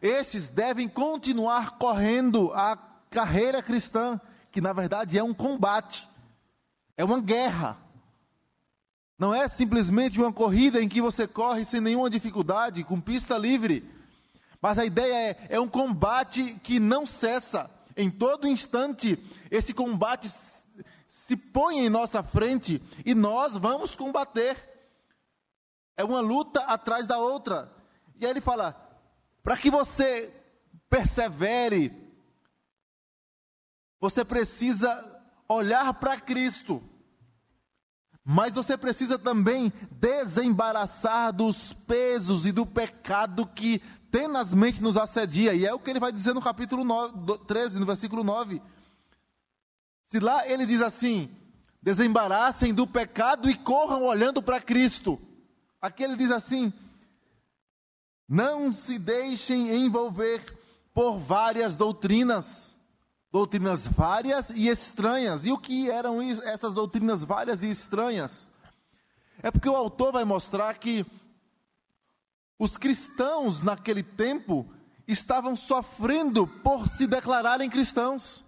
esses 0.00 0.48
devem 0.48 0.88
continuar 0.88 1.78
correndo 1.78 2.52
a 2.52 2.76
carreira 3.10 3.62
cristã, 3.62 4.20
que 4.50 4.60
na 4.60 4.72
verdade 4.72 5.18
é 5.18 5.22
um 5.22 5.34
combate. 5.34 6.08
É 6.96 7.04
uma 7.04 7.20
guerra. 7.20 7.78
Não 9.18 9.34
é 9.34 9.48
simplesmente 9.48 10.18
uma 10.18 10.32
corrida 10.32 10.82
em 10.82 10.88
que 10.88 11.00
você 11.00 11.26
corre 11.26 11.64
sem 11.64 11.80
nenhuma 11.80 12.10
dificuldade, 12.10 12.84
com 12.84 13.00
pista 13.00 13.38
livre. 13.38 13.88
Mas 14.60 14.78
a 14.78 14.84
ideia 14.84 15.30
é, 15.30 15.46
é 15.56 15.60
um 15.60 15.68
combate 15.68 16.58
que 16.62 16.78
não 16.78 17.06
cessa. 17.06 17.70
Em 17.96 18.10
todo 18.10 18.46
instante, 18.46 19.18
esse 19.50 19.72
combate 19.72 20.28
se 21.06 21.36
põe 21.36 21.78
em 21.78 21.88
nossa 21.88 22.22
frente 22.22 22.82
e 23.04 23.14
nós 23.14 23.56
vamos 23.56 23.96
combater. 23.96 24.56
É 25.96 26.04
uma 26.04 26.20
luta 26.20 26.60
atrás 26.64 27.06
da 27.06 27.18
outra. 27.18 27.72
E 28.20 28.26
aí 28.26 28.30
ele 28.30 28.40
fala: 28.40 28.74
para 29.42 29.56
que 29.56 29.70
você 29.70 30.32
persevere, 30.90 31.90
você 33.98 34.24
precisa 34.24 35.15
olhar 35.48 35.94
para 35.94 36.20
Cristo. 36.20 36.82
Mas 38.24 38.54
você 38.54 38.76
precisa 38.76 39.18
também 39.18 39.72
desembaraçar 39.92 41.32
dos 41.32 41.72
pesos 41.72 42.44
e 42.44 42.50
do 42.50 42.66
pecado 42.66 43.46
que 43.46 43.80
tenazmente 44.10 44.82
nos 44.82 44.96
assedia. 44.96 45.54
E 45.54 45.64
é 45.64 45.72
o 45.72 45.78
que 45.78 45.90
ele 45.90 46.00
vai 46.00 46.10
dizer 46.10 46.34
no 46.34 46.42
capítulo 46.42 46.82
9, 46.82 47.38
13, 47.46 47.78
no 47.78 47.86
versículo 47.86 48.24
9. 48.24 48.60
Se 50.06 50.18
lá 50.18 50.48
ele 50.48 50.66
diz 50.66 50.82
assim: 50.82 51.30
desembaraçem 51.80 52.74
do 52.74 52.84
pecado 52.84 53.48
e 53.48 53.54
corram 53.54 54.02
olhando 54.02 54.42
para 54.42 54.60
Cristo. 54.60 55.20
Aqui 55.80 56.02
ele 56.02 56.16
diz 56.16 56.32
assim: 56.32 56.72
não 58.28 58.72
se 58.72 58.98
deixem 58.98 59.70
envolver 59.84 60.58
por 60.92 61.18
várias 61.18 61.76
doutrinas 61.76 62.65
doutrinas 63.36 63.86
várias 63.86 64.48
e 64.48 64.66
estranhas. 64.66 65.44
E 65.44 65.52
o 65.52 65.58
que 65.58 65.90
eram 65.90 66.22
essas 66.22 66.72
doutrinas 66.72 67.22
várias 67.22 67.62
e 67.62 67.70
estranhas? 67.70 68.50
É 69.42 69.50
porque 69.50 69.68
o 69.68 69.76
autor 69.76 70.10
vai 70.10 70.24
mostrar 70.24 70.78
que 70.78 71.04
os 72.58 72.78
cristãos 72.78 73.60
naquele 73.60 74.02
tempo 74.02 74.66
estavam 75.06 75.54
sofrendo 75.54 76.46
por 76.46 76.88
se 76.88 77.06
declararem 77.06 77.68
cristãos. 77.68 78.42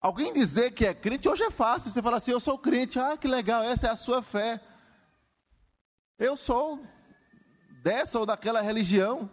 Alguém 0.00 0.32
dizer 0.32 0.72
que 0.72 0.84
é 0.84 0.92
crente 0.92 1.28
hoje 1.28 1.44
é 1.44 1.50
fácil. 1.50 1.92
Você 1.92 2.02
fala 2.02 2.16
assim: 2.16 2.32
Eu 2.32 2.40
sou 2.40 2.58
crente. 2.58 2.98
Ah, 2.98 3.16
que 3.16 3.28
legal, 3.28 3.62
essa 3.62 3.86
é 3.86 3.90
a 3.90 3.96
sua 3.96 4.22
fé. 4.22 4.60
Eu 6.18 6.36
sou 6.36 6.84
dessa 7.80 8.18
ou 8.18 8.26
daquela 8.26 8.60
religião. 8.60 9.30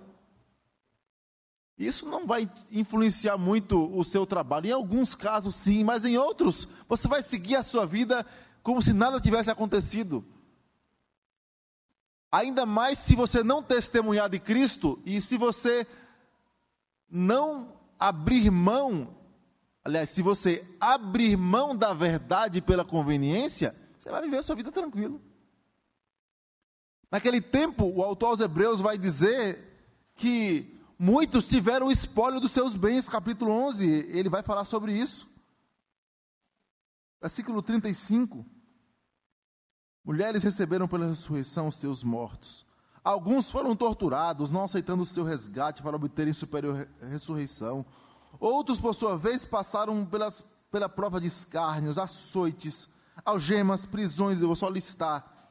Isso 1.78 2.08
não 2.08 2.28
vai 2.28 2.50
influenciar 2.72 3.38
muito 3.38 3.92
o 3.98 4.04
seu 4.04 4.26
trabalho. 4.26 4.68
Em 4.68 4.72
alguns 4.72 5.16
casos, 5.16 5.56
sim, 5.56 5.84
mas 5.84 6.06
em 6.06 6.18
outros, 6.18 6.68
você 6.88 7.08
vai 7.08 7.24
seguir 7.24 7.56
a 7.56 7.64
sua 7.64 7.86
vida 7.86 8.26
como 8.62 8.82
se 8.82 8.94
nada 8.94 9.20
tivesse 9.20 9.50
acontecido. 9.50 10.24
Ainda 12.32 12.66
mais 12.66 13.00
se 13.00 13.16
você 13.16 13.44
não 13.44 13.62
testemunhar 13.62 14.30
de 14.30 14.40
Cristo 14.40 15.00
e 15.06 15.22
se 15.22 15.38
você 15.38 15.86
não 17.10 17.74
abrir 18.00 18.50
mão, 18.50 19.16
aliás, 19.84 20.10
se 20.10 20.22
você 20.22 20.68
abrir 20.80 21.38
mão 21.38 21.76
da 21.76 21.94
verdade 21.94 22.62
pela 22.62 22.84
conveniência, 22.84 23.76
você 23.98 24.10
vai 24.10 24.22
viver 24.22 24.38
a 24.38 24.44
sua 24.44 24.56
vida 24.56 24.72
tranquilo. 24.72 25.22
Naquele 27.12 27.40
tempo, 27.40 27.86
o 27.86 28.02
autor 28.02 28.30
aos 28.30 28.40
Hebreus 28.40 28.82
vai 28.82 28.98
dizer 28.98 29.92
que 30.16 30.74
Muitos 31.06 31.50
tiveram 31.50 31.88
o 31.88 31.92
espólio 31.92 32.40
dos 32.40 32.54
seus 32.54 32.78
bens, 32.78 33.10
capítulo 33.10 33.52
11, 33.52 33.86
ele 33.86 34.30
vai 34.30 34.42
falar 34.42 34.64
sobre 34.64 34.94
isso. 34.94 35.28
Versículo 37.20 37.62
35. 37.62 38.46
Mulheres 40.02 40.44
receberam 40.44 40.88
pela 40.88 41.08
ressurreição 41.08 41.68
os 41.68 41.76
seus 41.76 42.06
mortos. 42.06 42.66
Alguns 43.04 43.52
foram 43.52 43.76
torturados, 43.76 44.50
não 44.50 44.64
aceitando 44.64 45.04
o 45.04 45.06
seu 45.06 45.26
resgate 45.26 45.84
para 45.84 45.98
obterem 45.98 46.32
superior 46.32 46.88
ressurreição. 47.02 47.86
Outros, 48.40 48.80
por 48.80 48.96
sua 48.96 49.18
vez, 49.18 49.46
passaram 49.46 50.06
pelas, 50.06 50.46
pela 50.72 50.88
prova 50.88 51.20
de 51.20 51.28
escárnios, 51.28 51.98
açoites, 51.98 52.90
algemas, 53.26 53.86
prisões, 53.86 54.40
eu 54.40 54.48
vou 54.48 54.56
só 54.56 54.70
listar. 54.70 55.50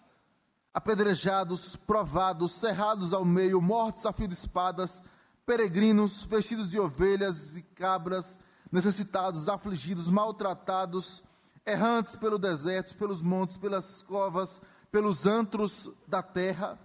Apedrejados, 0.73 1.77
provados, 1.77 2.53
cerrados 2.53 3.13
ao 3.13 3.23
meio, 3.23 3.61
mortos 3.61 4.07
a 4.07 4.15
fio 4.15 4.27
de 4.27 4.33
espadas, 4.33 5.03
peregrinos, 5.45 6.25
vestidos 6.25 6.69
de 6.71 6.79
ovelhas 6.79 7.57
e 7.57 7.63
cabras, 7.63 8.39
necessitados, 8.71 9.49
afligidos, 9.49 10.11
maltratados, 10.11 11.23
errantes 11.67 12.17
pelo 12.17 12.39
deserto, 12.39 12.97
pelos 12.97 13.23
montes, 13.23 13.57
pelas 13.57 14.03
covas, 14.03 14.61
pelos 14.91 15.27
antros 15.27 15.91
da 16.07 16.23
terra. 16.23 16.79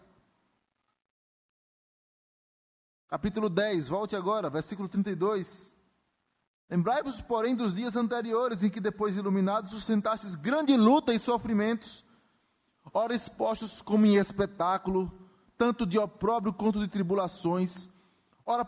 Capítulo 3.07 3.49
10, 3.49 3.87
volte 3.87 4.15
agora, 4.15 4.49
versículo 4.49 4.89
32. 4.89 5.71
Lembrai-vos, 6.69 7.21
porém, 7.21 7.55
dos 7.55 7.73
dias 7.73 7.95
anteriores, 7.95 8.61
em 8.61 8.69
que, 8.69 8.81
depois 8.81 9.15
iluminados, 9.15 9.71
sustentastes 9.71 10.35
grande 10.35 10.75
luta 10.75 11.13
e 11.13 11.19
sofrimentos, 11.19 12.03
ora 12.93 13.15
expostos 13.15 13.81
como 13.81 14.05
em 14.05 14.17
espetáculo, 14.17 15.09
tanto 15.57 15.85
de 15.85 15.97
opróbrio 15.97 16.53
quanto 16.53 16.79
de 16.79 16.89
tribulações, 16.89 17.87
ora 18.47 18.65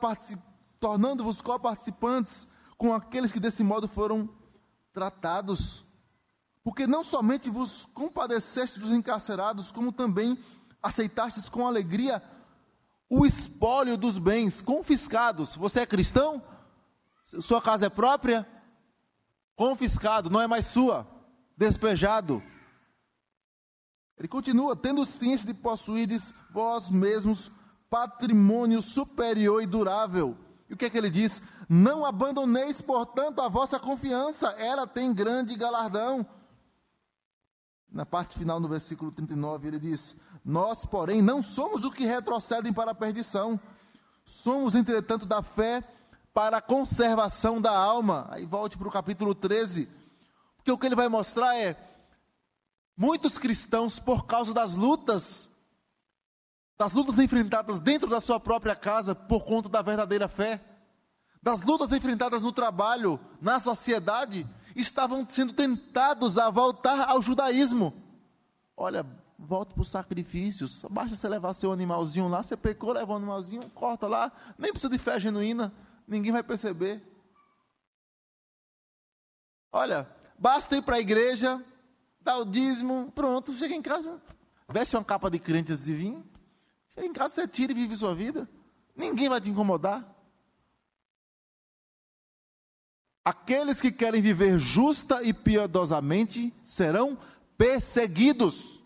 tornando-vos 0.78 1.42
co-participantes 1.42 2.48
com 2.78 2.94
aqueles 2.94 3.32
que 3.32 3.40
desse 3.40 3.64
modo 3.64 3.88
foram 3.88 4.30
tratados. 4.92 5.86
Porque 6.62 6.86
não 6.86 7.04
somente 7.04 7.50
vos 7.50 7.86
compadeceste 7.86 8.80
dos 8.80 8.90
encarcerados, 8.90 9.72
como 9.72 9.94
também 9.94 10.38
aceitastes 10.84 11.48
com 11.48 11.66
alegria 11.66 12.22
o 13.10 13.26
espólio 13.26 13.98
dos 13.98 14.20
bens 14.20 14.62
confiscados. 14.62 15.56
Você 15.56 15.80
é 15.80 15.86
cristão? 15.86 16.44
Sua 17.26 17.62
casa 17.62 17.88
é 17.88 17.90
própria? 17.90 18.48
Confiscado, 19.56 20.30
não 20.30 20.42
é 20.42 20.48
mais 20.48 20.66
sua, 20.68 21.08
despejado. 21.58 22.44
Ele 24.18 24.28
continua, 24.28 24.76
tendo 24.76 25.06
ciência 25.06 25.48
de 25.48 25.54
possuídes 25.54 26.34
vós 26.52 26.90
mesmos 26.90 27.50
patrimônio 27.90 28.82
superior 28.82 29.62
e 29.62 29.66
durável. 29.66 30.38
E 30.70 30.74
o 30.74 30.78
que 30.78 30.86
é 30.86 30.90
que 30.90 30.98
ele 30.98 31.10
diz? 31.10 31.42
Não 31.68 32.06
abandoneis, 32.06 32.82
portanto, 32.82 33.42
a 33.42 33.48
vossa 33.48 33.80
confiança, 33.80 34.50
ela 34.52 34.86
tem 34.86 35.14
grande 35.14 35.56
galardão. 35.56 36.26
Na 37.92 38.06
parte 38.06 38.38
final, 38.38 38.60
no 38.60 38.68
versículo 38.68 39.12
39, 39.12 39.68
ele 39.68 39.80
diz: 39.80 40.16
Nós, 40.46 40.86
porém, 40.86 41.22
não 41.22 41.42
somos 41.42 41.84
o 41.84 41.92
que 41.92 42.06
retrocedem 42.06 42.72
para 42.72 42.92
a 42.92 42.96
perdição, 42.96 43.60
somos, 44.24 44.76
entretanto, 44.76 45.26
da 45.26 45.42
fé 45.42 45.84
para 46.34 46.58
a 46.58 46.62
conservação 46.62 47.60
da 47.60 47.76
alma. 47.76 48.28
Aí 48.30 48.46
volte 48.46 48.78
para 48.78 48.88
o 48.88 48.92
capítulo 48.92 49.34
13, 49.34 49.90
porque 50.56 50.72
o 50.72 50.78
que 50.78 50.86
ele 50.86 50.96
vai 50.96 51.10
mostrar 51.10 51.56
é: 51.58 51.76
muitos 52.96 53.40
cristãos, 53.40 53.98
por 53.98 54.28
causa 54.28 54.54
das 54.54 54.76
lutas 54.76 55.49
das 56.80 56.94
lutas 56.94 57.20
enfrentadas 57.20 57.78
dentro 57.82 58.10
da 58.10 58.22
sua 58.22 58.40
própria 58.40 58.74
casa 58.74 59.14
por 59.14 59.44
conta 59.44 59.68
da 59.68 59.82
verdadeira 59.82 60.30
fé, 60.30 60.64
das 61.44 61.62
lutas 61.62 61.92
enfrentadas 61.92 62.42
no 62.42 62.54
trabalho, 62.54 63.20
na 63.42 63.60
sociedade, 63.60 64.48
estavam 64.74 65.28
sendo 65.30 65.52
tentados 65.52 66.38
a 66.38 66.50
voltar 66.50 67.10
ao 67.10 67.22
judaísmo. 67.22 67.94
Olha, 68.78 69.06
volte 69.38 69.74
para 69.74 69.82
os 69.82 69.92
sacrifícios, 69.92 70.82
basta 70.90 71.18
você 71.18 71.28
levar 71.28 71.52
seu 71.52 71.74
animalzinho 71.74 72.30
lá, 72.30 72.42
você 72.42 72.56
pecou, 72.56 72.94
leva 72.94 73.12
um 73.12 73.18
animalzinho, 73.18 73.70
corta 73.72 74.08
lá, 74.08 74.32
nem 74.58 74.72
precisa 74.72 74.90
de 74.90 74.98
fé 74.98 75.20
genuína, 75.20 75.74
ninguém 76.08 76.32
vai 76.32 76.44
perceber. 76.44 77.04
Olha, 79.70 80.10
basta 80.38 80.78
ir 80.78 80.82
para 80.82 80.96
a 80.96 81.02
igreja, 81.02 81.62
dar 82.22 82.38
o 82.38 82.46
dízimo, 82.46 83.12
pronto, 83.12 83.54
chega 83.54 83.76
em 83.76 83.82
casa, 83.82 84.22
veste 84.70 84.96
uma 84.96 85.04
capa 85.04 85.30
de 85.30 85.40
crente 85.40 85.76
de 85.76 85.94
vir, 85.94 86.29
em 87.06 87.14
casa 87.14 87.36
você 87.36 87.48
tira 87.48 87.72
e 87.72 87.76
vive 87.76 87.96
sua 87.96 88.14
vida. 88.14 88.50
Ninguém 88.96 89.30
vai 89.30 89.40
te 89.40 89.50
incomodar. 89.50 90.16
Aqueles 93.24 93.80
que 93.80 93.92
querem 93.92 94.22
viver 94.22 94.60
justa 94.60 95.22
e 95.22 95.34
piedosamente 95.34 96.54
serão 96.64 97.18
perseguidos. 97.58 98.80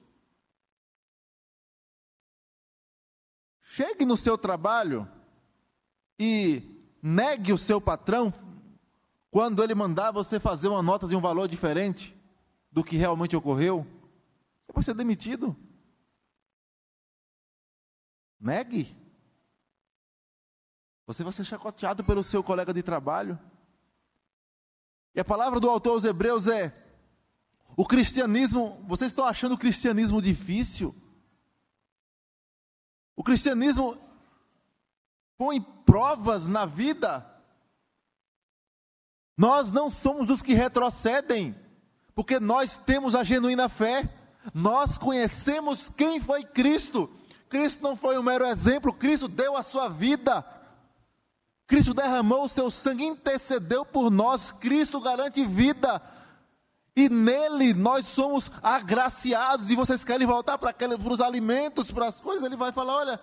Chegue 3.61 4.05
no 4.05 4.17
seu 4.17 4.37
trabalho 4.37 5.07
e 6.19 6.61
negue 7.01 7.51
o 7.51 7.57
seu 7.57 7.81
patrão 7.81 8.33
quando 9.31 9.63
ele 9.63 9.73
mandar 9.73 10.11
você 10.11 10.39
fazer 10.39 10.67
uma 10.67 10.83
nota 10.83 11.07
de 11.07 11.15
um 11.15 11.21
valor 11.21 11.47
diferente 11.47 12.15
do 12.71 12.83
que 12.83 12.97
realmente 12.97 13.35
ocorreu. 13.35 13.87
Você 14.67 14.73
vai 14.73 14.83
ser 14.83 14.93
demitido. 14.93 15.55
Negue. 18.43 18.93
Você 21.07 21.23
vai 21.23 21.31
ser 21.31 21.45
chacoteado 21.45 22.03
pelo 22.03 22.21
seu 22.21 22.43
colega 22.43 22.73
de 22.73 22.83
trabalho. 22.83 23.39
E 25.15 25.19
a 25.19 25.23
palavra 25.25 25.61
do 25.61 25.69
autor 25.69 25.91
aos 25.91 26.03
Hebreus 26.03 26.47
é: 26.47 26.75
o 27.77 27.85
cristianismo, 27.85 28.83
vocês 28.85 29.11
estão 29.11 29.23
achando 29.23 29.53
o 29.53 29.57
cristianismo 29.57 30.21
difícil? 30.21 30.93
O 33.15 33.23
cristianismo, 33.23 33.97
põe 35.37 35.61
provas 35.61 36.45
na 36.45 36.65
vida, 36.65 37.25
nós 39.37 39.71
não 39.71 39.89
somos 39.89 40.29
os 40.29 40.41
que 40.41 40.53
retrocedem, 40.53 41.55
porque 42.13 42.39
nós 42.41 42.75
temos 42.75 43.15
a 43.15 43.23
genuína 43.23 43.69
fé, 43.69 44.13
nós 44.53 44.97
conhecemos 44.97 45.87
quem 45.89 46.19
foi 46.19 46.43
Cristo. 46.43 47.09
Cristo 47.53 47.83
não 47.83 47.95
foi 47.95 48.17
um 48.17 48.23
mero 48.23 48.47
exemplo, 48.47 48.91
Cristo 48.91 49.27
deu 49.27 49.55
a 49.55 49.61
sua 49.61 49.87
vida, 49.87 50.43
Cristo 51.67 51.93
derramou 51.93 52.45
o 52.45 52.49
seu 52.49 52.71
sangue, 52.71 53.05
intercedeu 53.05 53.85
por 53.85 54.09
nós, 54.09 54.51
Cristo 54.51 54.99
garante 54.99 55.45
vida, 55.45 56.01
e 56.95 57.07
nele 57.07 57.75
nós 57.75 58.07
somos 58.07 58.49
agraciados, 58.63 59.69
e 59.69 59.75
vocês 59.75 60.03
querem 60.03 60.25
voltar 60.25 60.57
para, 60.57 60.71
aquele, 60.71 60.97
para 60.97 61.13
os 61.13 61.21
alimentos, 61.21 61.91
para 61.91 62.07
as 62.07 62.19
coisas, 62.19 62.43
ele 62.43 62.55
vai 62.55 62.71
falar: 62.71 62.95
olha, 62.95 63.21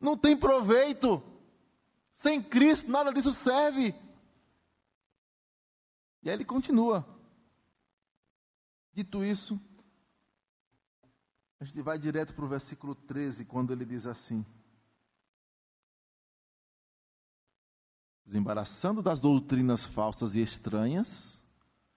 não 0.00 0.16
tem 0.16 0.36
proveito, 0.36 1.22
sem 2.12 2.42
Cristo 2.42 2.90
nada 2.90 3.12
disso 3.12 3.32
serve. 3.32 3.94
E 6.24 6.28
aí 6.28 6.34
ele 6.34 6.44
continua. 6.44 7.06
Dito 8.92 9.22
isso, 9.22 9.60
a 11.60 11.64
gente 11.64 11.82
vai 11.82 11.98
direto 11.98 12.32
para 12.32 12.44
o 12.44 12.48
versículo 12.48 12.94
13, 12.94 13.44
quando 13.44 13.70
ele 13.70 13.84
diz 13.84 14.06
assim: 14.06 14.44
Desembaraçando 18.24 19.02
das 19.02 19.20
doutrinas 19.20 19.84
falsas 19.84 20.34
e 20.34 20.40
estranhas, 20.40 21.42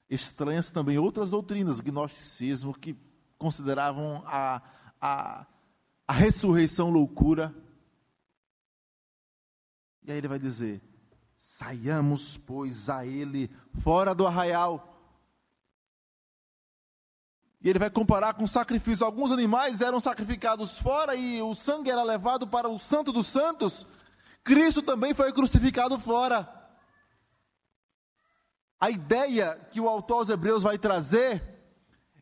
estranhas 0.10 0.70
também 0.70 0.98
outras 0.98 1.30
doutrinas, 1.30 1.80
gnosticismo, 1.80 2.78
que 2.78 2.94
consideravam 3.38 4.22
a, 4.26 4.62
a, 5.00 5.48
a 6.06 6.14
ressurreição 6.14 6.90
loucura. 6.90 7.56
E 10.04 10.12
aí 10.12 10.18
ele 10.18 10.28
vai 10.28 10.40
dizer: 10.40 10.82
Saiamos, 11.38 12.38
pois, 12.38 12.90
a 12.90 13.06
ele 13.06 13.50
fora 13.80 14.14
do 14.14 14.28
arraial. 14.28 14.93
E 17.64 17.70
ele 17.70 17.80
vai 17.80 17.90
comparar 17.90 18.34
com 18.34 18.46
sacrifício. 18.46 19.06
Alguns 19.06 19.32
animais 19.32 19.82
eram 19.82 20.00
sacrificados 20.00 20.78
fora 20.78 21.16
e 21.16 21.42
o 21.42 21.56
sangue 21.56 21.90
era 21.90 22.04
levado 22.04 22.46
para 22.46 22.68
o 22.68 22.78
Santo 22.78 23.14
dos 23.14 23.28
Santos. 23.28 23.88
Cristo 24.44 24.82
também 24.82 25.14
foi 25.14 25.32
crucificado 25.32 25.98
fora. 25.98 26.62
A 28.80 28.90
ideia 28.90 29.56
que 29.72 29.80
o 29.80 29.88
autor 29.88 30.16
aos 30.16 30.30
Hebreus 30.30 30.62
vai 30.62 30.78
trazer 30.78 31.42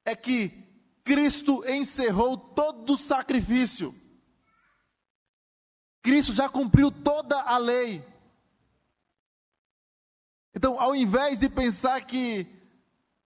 é 0.06 0.15
que 0.15 0.62
Cristo 1.04 1.63
encerrou 1.67 2.38
todo 2.38 2.93
o 2.93 2.97
sacrifício. 2.97 3.95
Cristo 6.04 6.34
já 6.34 6.47
cumpriu 6.47 6.91
toda 6.91 7.41
a 7.41 7.58
lei. 7.58 8.06
Então, 10.54 10.80
ao 10.80 10.95
invés 10.95 11.39
de 11.39 11.49
pensar 11.49 11.99
que 12.06 12.61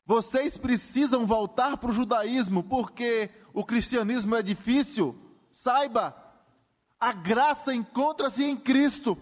vocês 0.06 0.58
precisam 0.58 1.26
voltar 1.26 1.78
para 1.78 1.90
o 1.90 1.94
judaísmo 1.94 2.64
porque 2.64 3.30
o 3.54 3.66
cristianismo 3.66 4.36
é 4.36 4.44
difícil, 4.44 5.16
saiba, 5.52 6.16
a 7.00 7.12
graça 7.12 7.74
encontra-se 7.74 8.44
em 8.44 8.56
Cristo, 8.56 9.18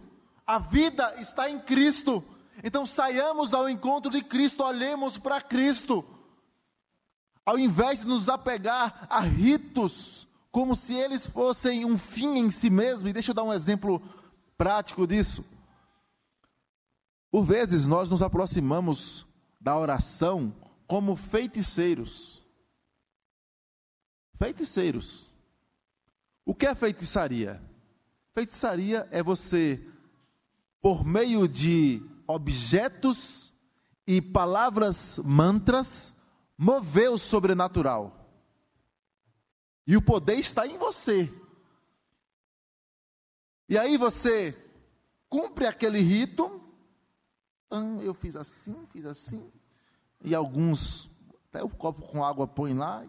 a 0.46 0.60
vida 0.60 1.16
está 1.20 1.50
em 1.50 1.60
Cristo. 1.60 2.24
Então 2.62 2.86
saiamos 2.86 3.54
ao 3.54 3.70
encontro 3.70 4.12
de 4.12 4.22
Cristo, 4.22 4.64
olhemos 4.64 5.18
para 5.18 5.42
Cristo. 5.42 6.04
Ao 7.46 7.58
invés 7.58 8.02
de 8.02 8.08
nos 8.08 8.30
apegar 8.30 9.08
a 9.10 9.20
ritos, 9.20 10.28
como 10.52 10.76
se 10.76 10.94
eles 10.94 11.26
fossem 11.26 11.86
um 11.86 11.98
fim 11.98 12.38
em 12.38 12.52
si 12.52 12.70
mesmo, 12.70 13.08
e 13.08 13.14
deixa 13.14 13.32
eu 13.32 13.36
dar 13.36 13.44
um 13.44 13.54
exemplo 13.54 14.02
prático 14.58 15.08
disso. 15.08 15.44
Por 17.32 17.44
vezes 17.44 17.88
nós 17.88 18.10
nos 18.10 18.22
aproximamos 18.22 19.26
da 19.60 19.78
oração 19.78 20.54
como 20.88 21.16
feiticeiros. 21.16 22.44
Feiticeiros. 24.38 25.32
O 26.46 26.54
que 26.54 26.66
é 26.66 26.76
feitiçaria? 26.76 27.62
Feitiçaria 28.34 29.08
é 29.12 29.22
você, 29.24 29.86
por 30.82 31.06
meio 31.06 31.48
de 31.48 32.02
objetos 32.28 33.54
e 34.06 34.22
palavras 34.22 35.20
mantras, 35.20 36.14
mover 36.58 37.10
o 37.12 37.18
sobrenatural. 37.18 38.20
E 39.86 39.96
o 39.96 40.02
poder 40.02 40.36
está 40.36 40.66
em 40.68 40.78
você. 40.78 41.32
E 43.70 43.78
aí 43.78 43.98
você 43.98 44.58
cumpre 45.30 45.66
aquele 45.66 46.00
rito, 46.00 46.62
eu 48.02 48.14
fiz 48.14 48.36
assim, 48.36 48.86
fiz 48.92 49.06
assim. 49.06 49.52
E 50.24 50.34
alguns, 50.34 51.10
até 51.50 51.64
o 51.64 51.70
copo 51.70 52.02
com 52.08 52.24
água 52.24 52.48
põe 52.48 52.74
lá. 52.74 53.04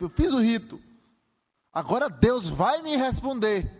Eu 0.00 0.08
fiz 0.08 0.32
o 0.32 0.40
rito. 0.40 0.80
Agora 1.72 2.08
Deus 2.08 2.48
vai 2.48 2.80
me 2.82 2.96
responder. 2.96 3.70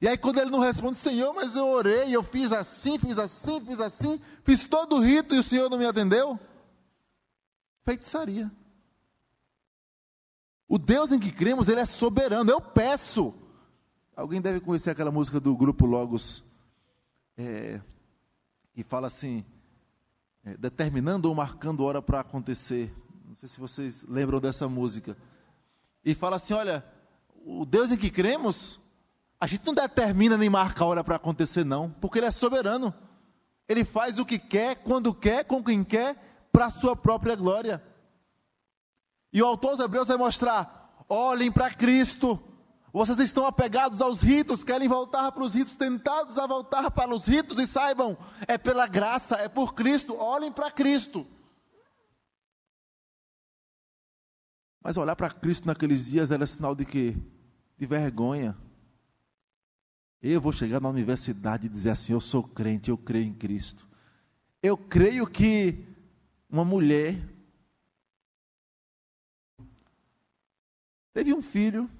E 0.00 0.08
aí, 0.08 0.18
quando 0.18 0.38
ele 0.38 0.50
não 0.50 0.58
responde, 0.58 0.98
Senhor, 0.98 1.32
mas 1.34 1.54
eu 1.54 1.68
orei, 1.68 2.14
eu 2.14 2.22
fiz 2.22 2.52
assim, 2.52 2.98
fiz 2.98 3.18
assim, 3.18 3.64
fiz 3.64 3.80
assim, 3.80 4.20
fiz 4.42 4.64
todo 4.64 4.96
o 4.96 5.00
rito 5.00 5.34
e 5.34 5.38
o 5.38 5.42
Senhor 5.42 5.70
não 5.70 5.78
me 5.78 5.86
atendeu? 5.86 6.38
Feitiçaria. 7.84 8.50
O 10.68 10.78
Deus 10.78 11.12
em 11.12 11.18
que 11.18 11.30
cremos, 11.30 11.68
ele 11.68 11.80
é 11.80 11.84
soberano. 11.84 12.50
Eu 12.50 12.60
peço. 12.60 13.34
Alguém 14.16 14.40
deve 14.40 14.60
conhecer 14.60 14.90
aquela 14.90 15.10
música 15.10 15.38
do 15.38 15.56
grupo 15.56 15.86
Logos, 15.86 16.42
é, 17.36 17.80
que 18.72 18.82
fala 18.82 19.06
assim: 19.06 19.44
é, 20.44 20.56
determinando 20.56 21.28
ou 21.28 21.34
marcando 21.34 21.84
hora 21.84 22.02
para 22.02 22.20
acontecer. 22.20 22.94
Não 23.26 23.34
sei 23.34 23.48
se 23.48 23.58
vocês 23.58 24.04
lembram 24.08 24.40
dessa 24.40 24.68
música. 24.68 25.16
E 26.04 26.14
fala 26.14 26.36
assim: 26.36 26.54
olha, 26.54 26.84
o 27.44 27.64
Deus 27.64 27.90
em 27.90 27.96
que 27.96 28.10
cremos, 28.10 28.80
a 29.40 29.46
gente 29.46 29.64
não 29.64 29.74
determina 29.74 30.36
nem 30.36 30.50
marca 30.50 30.84
a 30.84 30.86
hora 30.86 31.04
para 31.04 31.16
acontecer, 31.16 31.64
não, 31.64 31.90
porque 31.90 32.18
Ele 32.18 32.26
é 32.26 32.30
soberano. 32.30 32.92
Ele 33.68 33.84
faz 33.84 34.18
o 34.18 34.26
que 34.26 34.38
quer, 34.38 34.76
quando 34.76 35.14
quer, 35.14 35.44
com 35.44 35.64
quem 35.64 35.82
quer, 35.82 36.48
para 36.52 36.66
a 36.66 36.70
sua 36.70 36.94
própria 36.94 37.34
glória. 37.34 37.82
E 39.32 39.42
o 39.42 39.46
autor 39.46 39.76
dos 39.76 39.84
Hebreus 39.84 40.08
vai 40.08 40.16
mostrar: 40.16 41.04
olhem 41.08 41.50
para 41.50 41.70
Cristo, 41.70 42.38
vocês 42.94 43.18
estão 43.18 43.44
apegados 43.44 44.00
aos 44.00 44.22
ritos, 44.22 44.62
querem 44.62 44.86
voltar 44.86 45.32
para 45.32 45.42
os 45.42 45.52
ritos, 45.52 45.74
tentados 45.74 46.38
a 46.38 46.46
voltar 46.46 46.92
para 46.92 47.12
os 47.12 47.26
ritos, 47.26 47.58
e 47.58 47.66
saibam, 47.66 48.16
é 48.46 48.56
pela 48.56 48.86
graça, 48.86 49.34
é 49.34 49.48
por 49.48 49.74
Cristo, 49.74 50.14
olhem 50.14 50.52
para 50.52 50.70
Cristo. 50.70 51.26
Mas 54.80 54.96
olhar 54.96 55.16
para 55.16 55.28
Cristo 55.28 55.66
naqueles 55.66 56.06
dias 56.06 56.30
era 56.30 56.46
sinal 56.46 56.72
de 56.72 56.84
quê? 56.84 57.16
De 57.76 57.84
vergonha. 57.84 58.56
Eu 60.22 60.40
vou 60.40 60.52
chegar 60.52 60.80
na 60.80 60.88
universidade 60.88 61.66
e 61.66 61.70
dizer 61.70 61.90
assim: 61.90 62.12
eu 62.12 62.20
sou 62.20 62.44
crente, 62.44 62.90
eu 62.90 62.96
creio 62.96 63.26
em 63.26 63.34
Cristo. 63.34 63.88
Eu 64.62 64.76
creio 64.78 65.26
que 65.26 65.84
uma 66.48 66.64
mulher 66.64 67.20
teve 71.12 71.34
um 71.34 71.42
filho 71.42 71.90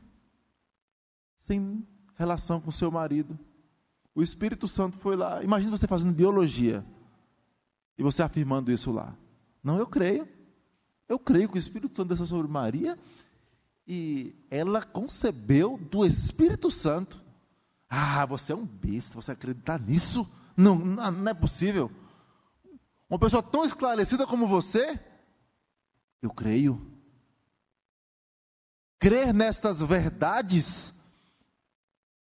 sem 1.44 1.86
relação 2.16 2.58
com 2.58 2.70
seu 2.70 2.90
marido. 2.90 3.38
O 4.14 4.22
Espírito 4.22 4.66
Santo 4.66 4.96
foi 4.98 5.14
lá. 5.14 5.44
Imagina 5.44 5.76
você 5.76 5.86
fazendo 5.86 6.14
biologia 6.14 6.82
e 7.98 8.02
você 8.02 8.22
afirmando 8.22 8.72
isso 8.72 8.90
lá. 8.90 9.14
Não, 9.62 9.78
eu 9.78 9.86
creio. 9.86 10.26
Eu 11.06 11.18
creio 11.18 11.50
que 11.50 11.58
o 11.58 11.60
Espírito 11.60 11.94
Santo 11.94 12.08
desceu 12.08 12.24
sobre 12.24 12.50
Maria 12.50 12.98
e 13.86 14.34
ela 14.50 14.82
concebeu 14.82 15.76
do 15.76 16.06
Espírito 16.06 16.70
Santo. 16.70 17.22
Ah, 17.90 18.24
você 18.24 18.54
é 18.54 18.56
um 18.56 18.64
besta, 18.64 19.14
você 19.14 19.32
acredita 19.32 19.76
nisso? 19.76 20.26
Não, 20.56 20.76
não 20.76 21.30
é 21.30 21.34
possível. 21.34 21.90
Uma 23.06 23.18
pessoa 23.18 23.42
tão 23.42 23.66
esclarecida 23.66 24.26
como 24.26 24.46
você, 24.48 24.98
eu 26.22 26.30
creio. 26.30 26.90
Crer 28.98 29.34
nestas 29.34 29.82
verdades 29.82 30.93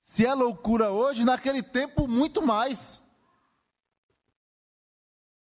se 0.07 0.25
é 0.25 0.33
loucura 0.33 0.93
hoje, 0.93 1.25
naquele 1.25 1.61
tempo, 1.61 2.07
muito 2.07 2.41
mais. 2.41 3.03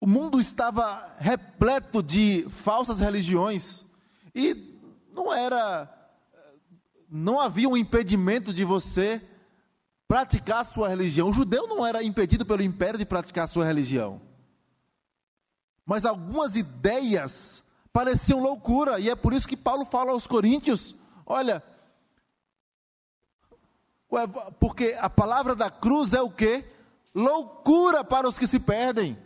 O 0.01 0.07
mundo 0.07 0.40
estava 0.40 1.12
repleto 1.18 2.01
de 2.01 2.46
falsas 2.48 3.01
religiões 3.01 3.85
e 4.33 4.79
não 5.12 5.35
era 5.35 5.92
não 7.11 7.40
havia 7.40 7.68
um 7.68 7.77
impedimento 7.77 8.55
de 8.55 8.64
você 8.64 9.20
praticar 10.07 10.64
sua 10.64 10.88
religião. 10.88 11.29
O 11.29 11.33
judeu 11.33 11.66
não 11.66 11.85
era 11.85 12.03
impedido 12.03 12.46
pelo 12.46 12.62
império 12.62 12.98
de 12.98 13.05
praticar 13.05 13.48
sua 13.48 13.64
religião. 13.64 14.22
Mas 15.85 16.07
algumas 16.07 16.55
ideias 16.55 17.64
pareciam 17.92 18.40
loucura, 18.40 19.01
e 19.01 19.11
é 19.11 19.16
por 19.16 19.35
isso 19.35 19.48
que 19.48 19.57
Paulo 19.57 19.85
fala 19.85 20.12
aos 20.12 20.27
coríntios: 20.27 20.94
olha, 21.27 21.62
porque 24.61 24.96
a 25.01 25.09
palavra 25.09 25.55
da 25.55 25.70
cruz 25.70 26.12
é 26.12 26.20
o 26.20 26.31
que? 26.31 26.64
loucura 27.14 28.05
para 28.05 28.29
os 28.29 28.38
que 28.38 28.46
se 28.46 28.59
perdem. 28.59 29.16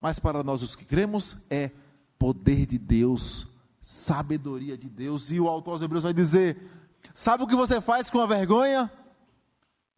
Mas 0.00 0.18
para 0.18 0.42
nós 0.42 0.62
os 0.62 0.76
que 0.76 0.84
cremos 0.84 1.36
é 1.50 1.70
poder 2.18 2.66
de 2.66 2.78
Deus, 2.78 3.46
sabedoria 3.80 4.76
de 4.76 4.88
Deus. 4.88 5.30
E 5.30 5.40
o 5.40 5.48
autor 5.48 5.72
aos 5.72 5.82
Hebreus 5.82 6.04
vai 6.04 6.12
dizer: 6.12 6.56
Sabe 7.12 7.42
o 7.42 7.46
que 7.46 7.56
você 7.56 7.80
faz 7.80 8.08
com 8.10 8.20
a 8.20 8.26
vergonha? 8.26 8.90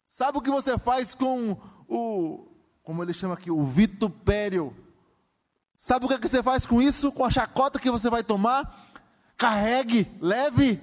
Sabe 0.07 0.37
o 0.37 0.41
que 0.41 0.51
você 0.51 0.77
faz 0.77 1.15
com 1.15 1.57
o, 1.87 2.47
como 2.83 3.01
ele 3.01 3.13
chama 3.13 3.35
aqui, 3.35 3.49
o 3.49 3.63
vitupério? 3.63 4.75
Sabe 5.77 6.05
o 6.05 6.07
que, 6.07 6.13
é 6.15 6.19
que 6.19 6.27
você 6.27 6.43
faz 6.43 6.65
com 6.65 6.81
isso? 6.81 7.11
Com 7.11 7.25
a 7.25 7.31
chacota 7.31 7.79
que 7.79 7.89
você 7.89 8.09
vai 8.09 8.23
tomar? 8.23 8.91
Carregue, 9.37 10.07
leve. 10.19 10.79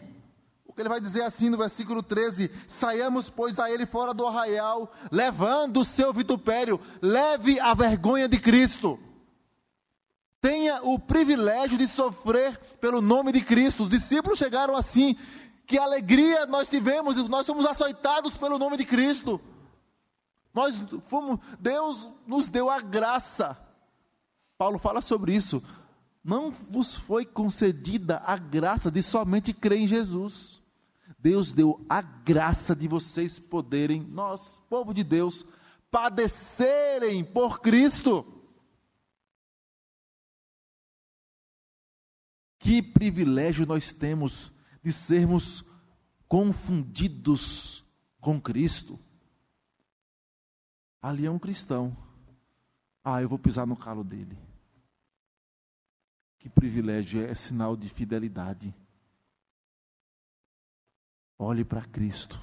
Ele 0.81 0.89
vai 0.89 1.01
dizer 1.01 1.23
assim 1.23 1.49
no 1.49 1.57
versículo 1.57 2.03
13: 2.03 2.51
Saiamos, 2.67 3.29
pois, 3.31 3.59
a 3.59 3.71
ele 3.71 3.87
fora 3.87 4.13
do 4.13 4.27
arraial, 4.27 4.93
levando 5.11 5.81
o 5.81 5.85
seu 5.85 6.13
vitupério, 6.13 6.81
leve 7.01 7.59
a 7.61 7.75
vergonha 7.75 8.29
de 8.29 8.39
Cristo. 8.39 8.99
Tenha 10.41 10.83
o 10.83 10.99
privilégio 10.99 11.77
de 11.77 11.87
sofrer 11.87 12.59
pelo 12.81 13.01
nome 13.01 13.33
de 13.33 13.41
Cristo. 13.41 13.85
Os 13.85 13.89
discípulos 13.89 14.39
chegaram 14.39 14.77
assim: 14.77 15.17
que 15.67 15.79
alegria 15.79 16.47
nós 16.47 16.69
tivemos, 16.69 17.29
nós 17.29 17.47
fomos 17.47 17.67
açoitados 17.67 18.37
pelo 18.37 18.59
nome 18.59 18.77
de 18.77 18.85
Cristo. 18.85 19.41
Nós 20.55 20.81
fomos, 21.07 21.39
Deus 21.59 22.09
nos 22.27 22.49
deu 22.49 22.71
a 22.71 22.81
graça 22.81 23.57
Paulo 24.59 24.77
fala 24.77 25.01
sobre 25.01 25.33
isso. 25.33 25.63
Não 26.23 26.51
vos 26.51 26.97
foi 26.97 27.25
concedida 27.25 28.21
a 28.27 28.37
graça 28.37 28.91
de 28.91 29.01
somente 29.03 29.55
crer 29.55 29.79
em 29.79 29.87
Jesus. 29.87 30.58
Deus 31.19 31.53
deu 31.53 31.85
a 31.89 32.01
graça 32.01 32.77
de 32.77 32.87
vocês 32.87 33.39
poderem, 33.39 34.01
nós, 34.01 34.63
povo 34.69 34.95
de 34.95 35.03
Deus, 35.03 35.45
padecerem 35.91 37.25
por 37.25 37.61
Cristo. 37.61 38.25
Que 42.59 42.81
privilégio 42.81 43.67
nós 43.67 43.91
temos 43.91 44.53
de 44.83 44.93
sermos 44.93 45.65
confundidos 46.29 47.85
com 48.21 48.41
Cristo. 48.41 48.99
Ali 51.01 51.27
é 51.27 51.31
um 51.31 51.39
cristão. 51.39 51.97
Ah, 53.03 53.23
eu 53.23 53.29
vou 53.29 53.39
pisar 53.39 53.67
no 53.67 53.77
calo 53.77 54.05
dele. 54.05 54.39
Que 56.39 56.49
privilégio, 56.49 57.23
é 57.23 57.35
sinal 57.35 57.77
de 57.77 57.89
fidelidade. 57.89 58.75
Olhe 61.39 61.65
para 61.65 61.83
Cristo, 61.83 62.41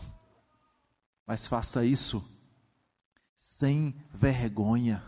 mas 1.28 1.48
faça 1.48 1.84
isso 1.84 2.24
sem 3.38 3.94
vergonha. 4.14 5.04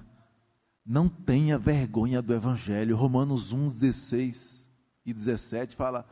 Não 0.85 1.07
tenha 1.07 1.57
vergonha 1.57 2.21
do 2.21 2.33
Evangelho. 2.33 2.97
Romanos 2.97 3.53
1, 3.53 3.67
16 3.69 4.67
e 5.05 5.13
17 5.13 5.75
fala: 5.75 6.05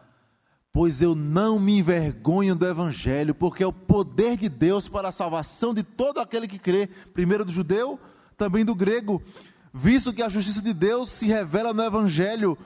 Pois 0.72 1.02
eu 1.02 1.16
não 1.16 1.60
me 1.60 1.80
envergonho 1.80 2.56
do 2.56 2.66
Evangelho, 2.66 3.36
porque 3.36 3.64
é 3.64 3.68
o 3.68 3.74
poder 3.74 4.38
de 4.38 4.48
Deus 4.48 4.88
para 4.88 5.10
a 5.10 5.14
salvação 5.14 5.74
de 5.74 5.84
todo 5.84 6.20
aquele 6.20 6.48
que 6.48 6.60
crê, 6.60 6.88
primeiro 7.14 7.44
do 7.44 7.52
judeu, 7.52 8.00
também 8.38 8.64
do 8.64 8.74
grego 8.74 9.22
visto 9.76 10.14
que 10.14 10.24
a 10.24 10.30
justiça 10.30 10.62
de 10.62 10.74
Deus 10.74 11.10
se 11.10 11.28
revela 11.28 11.74
no 11.74 11.84
Evangelho. 11.84 12.58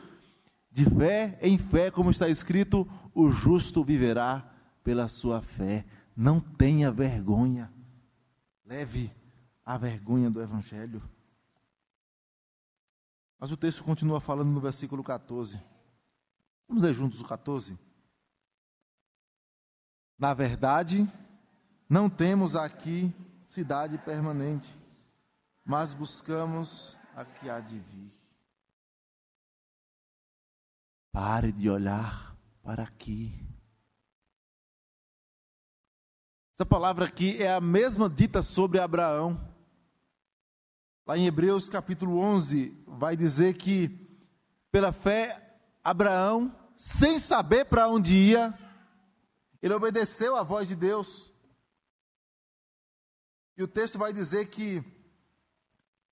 De 0.72 0.86
fé 0.86 1.40
em 1.42 1.58
fé, 1.58 1.90
como 1.90 2.12
está 2.12 2.30
escrito, 2.30 2.88
o 3.16 3.32
justo 3.32 3.84
viverá 3.84 4.46
pela 4.90 5.08
sua 5.08 5.40
fé. 5.40 5.86
Não 6.18 6.40
tenha 6.40 6.92
vergonha. 6.92 7.72
Leve 8.66 9.16
a 9.64 9.78
vergonha 9.78 10.32
do 10.32 10.42
Evangelho. 10.42 11.00
Mas 13.38 13.52
o 13.52 13.58
texto 13.58 13.84
continua 13.84 14.20
falando 14.20 14.50
no 14.50 14.60
versículo 14.60 15.04
14. 15.04 15.62
Vamos 16.68 16.82
ler 16.82 16.96
juntos 16.96 17.22
o 17.22 17.24
14? 17.24 17.78
Na 20.18 20.34
verdade, 20.34 21.08
não 21.88 22.10
temos 22.10 22.56
aqui 22.56 23.14
cidade 23.46 23.96
permanente, 24.00 24.76
mas 25.64 25.94
buscamos 25.94 26.98
a 27.16 27.24
que 27.24 27.48
há 27.48 27.60
de 27.60 27.78
vir. 27.78 28.12
Pare 31.12 31.52
de 31.52 31.70
olhar 31.70 32.36
para 32.64 32.82
aqui. 32.82 33.49
Essa 36.60 36.66
palavra 36.66 37.06
aqui 37.06 37.42
é 37.42 37.54
a 37.54 37.62
mesma 37.62 38.10
dita 38.10 38.42
sobre 38.42 38.82
Abraão. 38.82 39.40
Lá 41.08 41.18
em 41.18 41.26
Hebreus 41.26 41.70
capítulo 41.70 42.20
11, 42.20 42.78
vai 42.86 43.16
dizer 43.16 43.54
que, 43.54 43.90
pela 44.70 44.92
fé, 44.92 45.58
Abraão, 45.82 46.54
sem 46.76 47.18
saber 47.18 47.64
para 47.64 47.88
onde 47.88 48.14
ia, 48.14 48.54
ele 49.62 49.74
obedeceu 49.74 50.36
à 50.36 50.44
voz 50.44 50.68
de 50.68 50.76
Deus. 50.76 51.32
E 53.56 53.64
o 53.64 53.68
texto 53.68 53.98
vai 53.98 54.12
dizer 54.12 54.48
que 54.48 54.84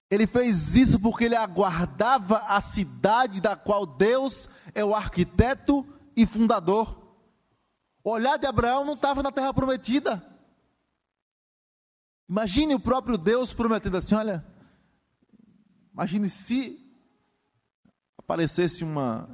ele 0.10 0.26
fez 0.26 0.78
isso 0.78 0.98
porque 0.98 1.26
ele 1.26 1.36
aguardava 1.36 2.38
a 2.48 2.62
cidade 2.62 3.42
da 3.42 3.58
qual 3.58 3.86
Deus 3.86 4.48
é 4.74 4.86
o 4.86 4.96
arquiteto 4.96 5.86
e 6.16 6.26
fundador. 6.26 7.06
O 8.02 8.12
olhar 8.12 8.38
de 8.38 8.48
Abraão 8.48 8.86
não 8.86 8.94
estava 8.94 9.22
na 9.22 9.34
terra 9.34 9.54
prometida. 9.54 10.27
Imagine 12.30 12.76
o 12.76 12.80
próprio 12.80 13.18
Deus 13.18 13.54
prometendo 13.54 13.98
assim: 13.98 14.16
olha, 14.16 14.46
imagine 15.94 16.30
se 16.30 16.80
aparecesse 18.18 18.84
uma. 18.84 19.30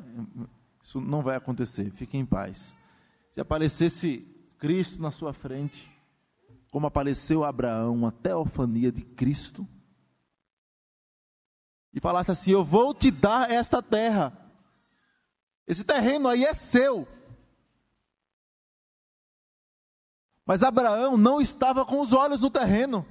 Isso 0.81 0.99
não 0.99 1.21
vai 1.21 1.35
acontecer, 1.35 1.91
fique 1.91 2.17
em 2.17 2.25
paz. 2.25 2.75
Se 3.31 3.41
aparecesse 3.41 4.27
Cristo 4.59 5.01
na 5.01 5.11
sua 5.11 5.33
frente, 5.33 5.89
como 6.69 6.87
apareceu 6.87 7.43
Abraão, 7.43 7.93
uma 7.93 8.11
teofania 8.11 8.91
de 8.91 9.01
Cristo 9.01 9.67
e 11.93 11.99
falasse 11.99 12.31
assim: 12.31 12.51
Eu 12.51 12.65
vou 12.65 12.93
te 12.93 13.11
dar 13.11 13.51
esta 13.51 13.81
terra. 13.81 14.35
Esse 15.67 15.83
terreno 15.83 16.27
aí 16.27 16.43
é 16.43 16.53
seu. 16.53 17.07
Mas 20.45 20.63
Abraão 20.63 21.17
não 21.17 21.39
estava 21.39 21.85
com 21.85 21.99
os 21.99 22.13
olhos 22.13 22.39
no 22.39 22.49
terreno. 22.49 23.05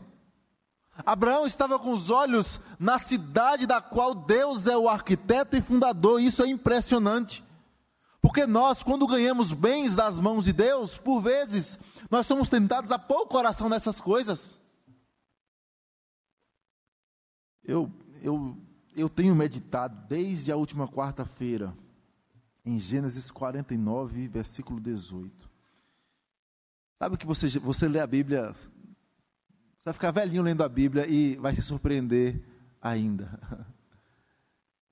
Abraão 1.06 1.46
estava 1.46 1.78
com 1.78 1.92
os 1.92 2.10
olhos 2.10 2.60
na 2.78 2.98
cidade 2.98 3.66
da 3.66 3.80
qual 3.80 4.14
Deus 4.14 4.66
é 4.66 4.76
o 4.76 4.88
arquiteto 4.88 5.56
e 5.56 5.62
fundador. 5.62 6.20
Isso 6.20 6.42
é 6.42 6.46
impressionante. 6.46 7.42
Porque 8.20 8.46
nós, 8.46 8.82
quando 8.82 9.06
ganhamos 9.06 9.52
bens 9.52 9.96
das 9.96 10.20
mãos 10.20 10.44
de 10.44 10.52
Deus, 10.52 10.98
por 10.98 11.20
vezes, 11.20 11.78
nós 12.10 12.26
somos 12.26 12.48
tentados 12.48 12.92
a 12.92 12.98
pôr 12.98 13.22
o 13.22 13.26
coração 13.26 13.68
nessas 13.68 14.00
coisas. 14.00 14.60
Eu, 17.64 17.90
eu 18.22 18.56
eu 18.94 19.08
tenho 19.08 19.34
meditado 19.34 20.06
desde 20.08 20.52
a 20.52 20.56
última 20.56 20.86
quarta-feira 20.86 21.74
em 22.64 22.78
Gênesis 22.78 23.30
49, 23.30 24.28
versículo 24.28 24.78
18. 24.80 25.50
Sabe 27.02 27.16
que 27.16 27.26
você, 27.26 27.48
você 27.58 27.88
lê 27.88 27.98
a 27.98 28.06
Bíblia, 28.06 28.52
você 28.52 29.86
vai 29.86 29.92
ficar 29.92 30.12
velhinho 30.12 30.40
lendo 30.40 30.62
a 30.62 30.68
Bíblia 30.68 31.04
e 31.04 31.34
vai 31.34 31.52
se 31.52 31.60
surpreender 31.60 32.40
ainda. 32.80 33.40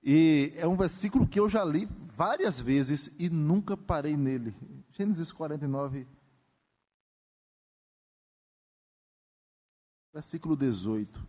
E 0.03 0.51
é 0.55 0.67
um 0.67 0.75
versículo 0.75 1.27
que 1.27 1.39
eu 1.39 1.47
já 1.47 1.63
li 1.63 1.85
várias 2.07 2.59
vezes 2.59 3.11
e 3.19 3.29
nunca 3.29 3.77
parei 3.77 4.17
nele. 4.17 4.55
Gênesis 4.89 5.31
49, 5.31 6.07
versículo 10.11 10.57
18. 10.57 11.27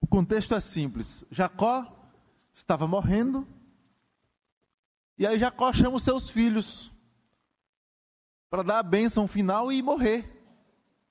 O 0.00 0.08
contexto 0.08 0.56
é 0.56 0.60
simples. 0.60 1.24
Jacó 1.30 2.10
estava 2.52 2.88
morrendo, 2.88 3.46
e 5.16 5.24
aí 5.24 5.38
Jacó 5.38 5.72
chama 5.72 5.96
os 5.96 6.02
seus 6.02 6.28
filhos 6.28 6.90
para 8.50 8.62
dar 8.62 8.78
a 8.78 8.82
bênção 8.82 9.28
final 9.28 9.70
e 9.70 9.82
morrer. 9.82 10.18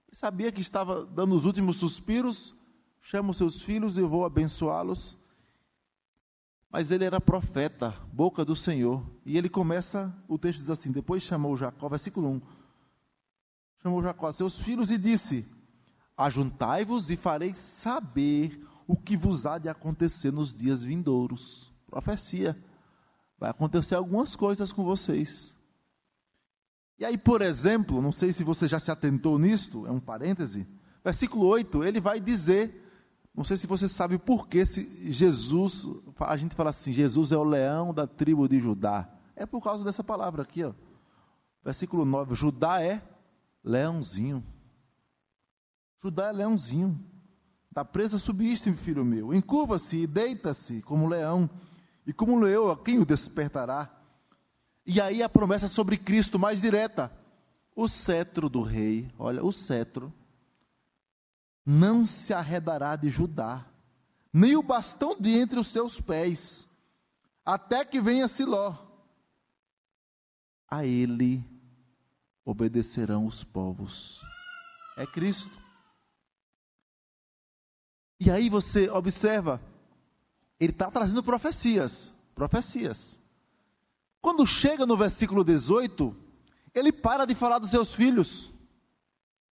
Ele 0.07 0.15
sabia 0.15 0.51
que 0.51 0.61
estava 0.61 1.05
dando 1.05 1.35
os 1.35 1.45
últimos 1.45 1.77
suspiros, 1.77 2.55
chama 3.01 3.31
os 3.31 3.37
seus 3.37 3.61
filhos 3.61 3.97
e 3.97 4.01
vou 4.01 4.25
abençoá-los. 4.25 5.17
Mas 6.69 6.91
ele 6.91 7.05
era 7.05 7.21
profeta, 7.21 7.95
boca 8.11 8.43
do 8.43 8.55
Senhor. 8.55 9.03
E 9.25 9.37
ele 9.37 9.49
começa, 9.49 10.13
o 10.27 10.37
texto 10.37 10.59
diz 10.59 10.69
assim: 10.69 10.91
depois 10.91 11.23
chamou 11.23 11.55
Jacó, 11.55 11.87
versículo 11.87 12.29
1. 12.29 12.41
Chamou 13.81 14.01
Jacó 14.01 14.27
a 14.27 14.31
seus 14.31 14.59
filhos 14.59 14.91
e 14.91 14.97
disse: 14.97 15.45
Ajuntai-vos 16.15 17.09
e 17.09 17.15
farei 17.15 17.53
saber 17.53 18.65
o 18.87 18.95
que 18.95 19.15
vos 19.15 19.45
há 19.45 19.57
de 19.57 19.69
acontecer 19.69 20.31
nos 20.31 20.55
dias 20.55 20.83
vindouros. 20.83 21.73
Profecia. 21.87 22.57
Vai 23.39 23.51
acontecer 23.51 23.95
algumas 23.95 24.35
coisas 24.35 24.71
com 24.71 24.83
vocês. 24.83 25.56
E 26.99 27.05
aí, 27.05 27.17
por 27.17 27.41
exemplo, 27.41 28.01
não 28.01 28.11
sei 28.11 28.33
se 28.33 28.43
você 28.43 28.67
já 28.67 28.79
se 28.79 28.89
atentou 28.91 29.37
nisto, 29.37 29.85
é 29.85 29.91
um 29.91 29.99
parêntese, 29.99 30.67
Versículo 31.07 31.45
8, 31.45 31.85
ele 31.85 32.01
vai 32.01 32.19
dizer, 32.19 32.85
não 33.33 33.41
sei 33.41 33.55
se 33.55 33.65
você 33.65 33.87
sabe 33.87 34.17
por 34.17 34.45
que 34.45 34.65
Jesus, 34.65 35.87
a 36.19 36.35
gente 36.35 36.53
fala 36.53 36.69
assim, 36.69 36.91
Jesus 36.91 37.31
é 37.31 37.37
o 37.37 37.45
leão 37.45 37.93
da 37.93 38.05
tribo 38.05 38.45
de 38.45 38.59
Judá. 38.59 39.09
É 39.33 39.45
por 39.45 39.63
causa 39.63 39.85
dessa 39.85 40.03
palavra 40.03 40.41
aqui, 40.41 40.65
ó. 40.65 40.73
Versículo 41.63 42.03
9, 42.03 42.35
Judá 42.35 42.81
é 42.81 43.01
leãozinho. 43.63 44.43
Judá 46.03 46.27
é 46.27 46.31
leãozinho. 46.33 47.01
Da 47.71 47.85
presa 47.85 48.19
subiste, 48.19 48.73
filho 48.73 49.05
meu. 49.05 49.33
Encurva-se 49.33 49.99
e 49.99 50.07
deita-se 50.07 50.81
como 50.81 51.07
leão. 51.07 51.49
E 52.05 52.11
como 52.11 52.37
leão, 52.37 52.75
quem 52.75 52.99
o 52.99 53.05
despertará? 53.05 53.96
E 54.89 55.01
aí 55.01 55.21
a 55.21 55.27
promessa 55.27 55.67
sobre 55.67 55.97
Cristo 55.97 56.39
mais 56.39 56.61
direta. 56.61 57.11
O 57.75 57.89
cetro 57.89 58.47
do 58.47 58.61
rei, 58.61 59.11
olha, 59.19 59.43
o 59.43 59.51
cetro, 59.51 60.13
não 61.65 62.05
se 62.05 62.33
arredará 62.33 62.95
de 62.95 63.09
Judá, 63.09 63.65
nem 64.31 64.55
o 64.55 64.63
bastão 64.63 65.15
de 65.19 65.29
entre 65.31 65.59
os 65.59 65.67
seus 65.67 65.99
pés, 65.99 66.69
até 67.45 67.83
que 67.83 67.99
venha 67.99 68.29
Siló. 68.29 68.75
A 70.69 70.85
ele 70.85 71.43
obedecerão 72.45 73.27
os 73.27 73.43
povos. 73.43 74.21
É 74.95 75.05
Cristo. 75.05 75.51
E 78.19 78.31
aí 78.31 78.49
você 78.49 78.89
observa, 78.89 79.61
ele 80.59 80.71
está 80.71 80.89
trazendo 80.89 81.21
profecias, 81.21 82.11
profecias. 82.33 83.19
Quando 84.21 84.45
chega 84.45 84.85
no 84.85 84.97
versículo 84.97 85.43
18, 85.43 86.15
ele 86.73 86.91
para 86.91 87.25
de 87.25 87.35
falar 87.35 87.59
dos 87.59 87.71
seus 87.71 87.93
filhos. 87.93 88.51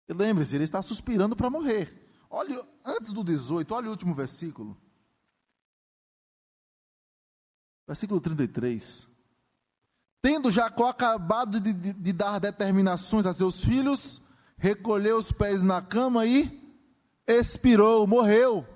Lembre-se, 0.08 0.56
ele 0.56 0.64
está 0.64 0.82
suspirando 0.82 1.36
para 1.36 1.50
morrer. 1.50 2.06
Olha, 2.30 2.64
antes 2.84 3.12
do 3.12 3.24
18, 3.24 3.74
olha 3.74 3.88
o 3.88 3.92
último 3.92 4.14
versículo. 4.14 4.78
Versículo 7.88 8.20
33. 8.20 9.08
Tendo 10.22 10.52
Jacó 10.52 10.90
acabado 10.90 11.60
de, 11.60 11.72
de, 11.72 11.94
de 11.94 12.14
dar 12.14 12.40
determinações 12.40 13.26
a 13.26 13.34
seus 13.34 13.64
filhos, 13.64 14.22
recolheu 14.58 15.18
os 15.18 15.32
pés 15.32 15.62
na 15.62 15.82
cama 15.82 16.26
e 16.26 16.78
expirou, 17.28 18.06
morreu. 18.08 18.68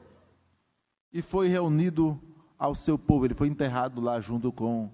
E 1.11 1.21
foi 1.21 1.47
reunido 1.47 2.21
ao 2.57 2.75
seu 2.75 2.97
povo. 2.99 3.25
Ele 3.25 3.33
foi 3.33 3.47
enterrado 3.47 3.99
lá 3.99 4.21
junto 4.21 4.51
com 4.51 4.91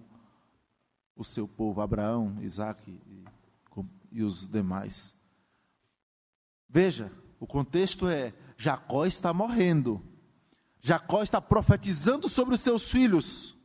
o 1.15 1.23
seu 1.23 1.47
povo, 1.47 1.81
Abraão, 1.81 2.37
Isaac 2.41 2.89
e, 2.89 3.25
e 4.11 4.23
os 4.23 4.47
demais. 4.47 5.15
Veja, 6.69 7.11
o 7.39 7.47
contexto 7.47 8.07
é: 8.07 8.33
Jacó 8.57 9.05
está 9.05 9.33
morrendo. 9.33 10.01
Jacó 10.81 11.23
está 11.23 11.41
profetizando 11.41 12.29
sobre 12.29 12.55
os 12.55 12.61
seus 12.61 12.89
filhos. 12.89 13.57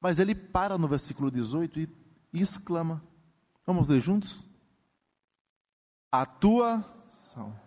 Mas 0.00 0.18
ele 0.18 0.34
para 0.34 0.76
no 0.76 0.88
versículo 0.88 1.30
18 1.30 1.80
e, 1.80 1.88
e 2.32 2.40
exclama: 2.40 3.02
Vamos 3.66 3.88
ler 3.88 4.00
juntos? 4.00 4.42
A 6.10 6.26
tua 6.26 6.84
salvação. 7.10 7.60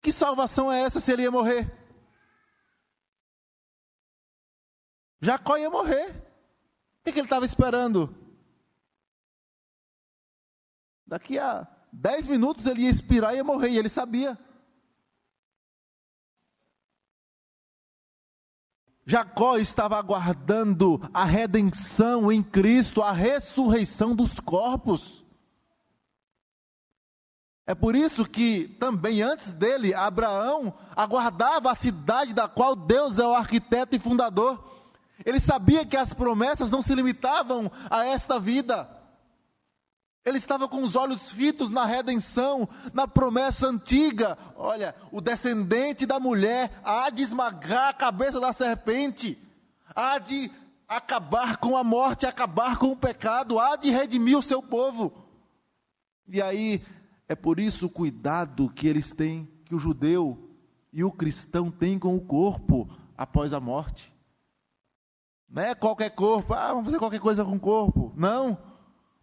Que 0.00 0.12
salvação 0.12 0.70
é 0.72 0.82
essa 0.82 1.00
se 1.00 1.12
ele 1.12 1.22
ia 1.22 1.30
morrer? 1.30 1.75
Jacó 5.20 5.56
ia 5.56 5.70
morrer. 5.70 6.10
O 7.00 7.04
que, 7.04 7.18
ele 7.18 7.26
estava 7.26 7.44
esperando? 7.44 8.14
Daqui 11.06 11.38
a 11.38 11.66
dez 11.92 12.26
minutos 12.26 12.66
ele 12.66 12.82
ia 12.82 12.90
expirar 12.90 13.32
e 13.32 13.36
ia 13.36 13.44
morrer, 13.44 13.70
e 13.70 13.78
ele 13.78 13.88
sabia. 13.88 14.38
Jacó 19.08 19.56
estava 19.56 19.96
aguardando 19.96 21.00
a 21.14 21.24
redenção 21.24 22.32
em 22.32 22.42
Cristo, 22.42 23.02
a 23.02 23.12
ressurreição 23.12 24.16
dos 24.16 24.40
corpos. 24.40 25.24
É 27.64 27.74
por 27.74 27.94
isso 27.94 28.24
que 28.24 28.66
também 28.80 29.22
antes 29.22 29.52
dele, 29.52 29.94
Abraão 29.94 30.74
aguardava 30.94 31.70
a 31.70 31.74
cidade 31.74 32.34
da 32.34 32.48
qual 32.48 32.74
Deus 32.74 33.18
é 33.18 33.26
o 33.26 33.34
arquiteto 33.34 33.94
e 33.94 33.98
fundador. 34.00 34.75
Ele 35.26 35.40
sabia 35.40 35.84
que 35.84 35.96
as 35.96 36.14
promessas 36.14 36.70
não 36.70 36.80
se 36.80 36.94
limitavam 36.94 37.68
a 37.90 38.04
esta 38.04 38.38
vida. 38.38 38.88
Ele 40.24 40.38
estava 40.38 40.68
com 40.68 40.84
os 40.84 40.94
olhos 40.94 41.32
fitos 41.32 41.68
na 41.68 41.84
redenção, 41.84 42.68
na 42.94 43.08
promessa 43.08 43.66
antiga. 43.66 44.38
Olha, 44.54 44.94
o 45.10 45.20
descendente 45.20 46.06
da 46.06 46.20
mulher 46.20 46.80
há 46.84 47.10
de 47.10 47.22
esmagar 47.22 47.88
a 47.88 47.92
cabeça 47.92 48.38
da 48.38 48.52
serpente, 48.52 49.36
há 49.96 50.18
de 50.20 50.48
acabar 50.88 51.56
com 51.56 51.76
a 51.76 51.82
morte, 51.82 52.24
acabar 52.24 52.78
com 52.78 52.92
o 52.92 52.96
pecado, 52.96 53.58
há 53.58 53.74
de 53.74 53.90
redimir 53.90 54.38
o 54.38 54.42
seu 54.42 54.62
povo. 54.62 55.12
E 56.28 56.40
aí, 56.40 56.84
é 57.28 57.34
por 57.34 57.58
isso 57.58 57.86
o 57.86 57.90
cuidado 57.90 58.70
que 58.70 58.86
eles 58.86 59.10
têm, 59.10 59.48
que 59.64 59.74
o 59.74 59.80
judeu 59.80 60.50
e 60.92 61.02
o 61.02 61.10
cristão 61.10 61.68
têm 61.68 61.98
com 61.98 62.14
o 62.14 62.20
corpo 62.20 62.88
após 63.16 63.52
a 63.52 63.58
morte. 63.58 64.15
Não 65.48 65.62
é 65.62 65.74
qualquer 65.74 66.10
corpo, 66.10 66.54
ah, 66.54 66.68
vamos 66.68 66.86
fazer 66.86 66.98
qualquer 66.98 67.20
coisa 67.20 67.44
com 67.44 67.56
o 67.56 67.60
corpo. 67.60 68.12
Não, 68.16 68.58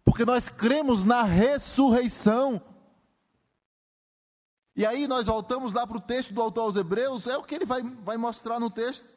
porque 0.04 0.24
nós 0.24 0.48
cremos 0.48 1.04
na 1.04 1.22
ressurreição. 1.22 2.60
E 4.76 4.84
aí 4.84 5.06
nós 5.06 5.26
voltamos 5.26 5.72
lá 5.72 5.86
para 5.86 5.98
o 5.98 6.00
texto 6.00 6.34
do 6.34 6.42
autor 6.42 6.62
aos 6.62 6.76
Hebreus, 6.76 7.26
é 7.26 7.36
o 7.36 7.42
que 7.42 7.54
ele 7.54 7.64
vai, 7.64 7.82
vai 7.82 8.16
mostrar 8.16 8.58
no 8.58 8.70
texto. 8.70 9.08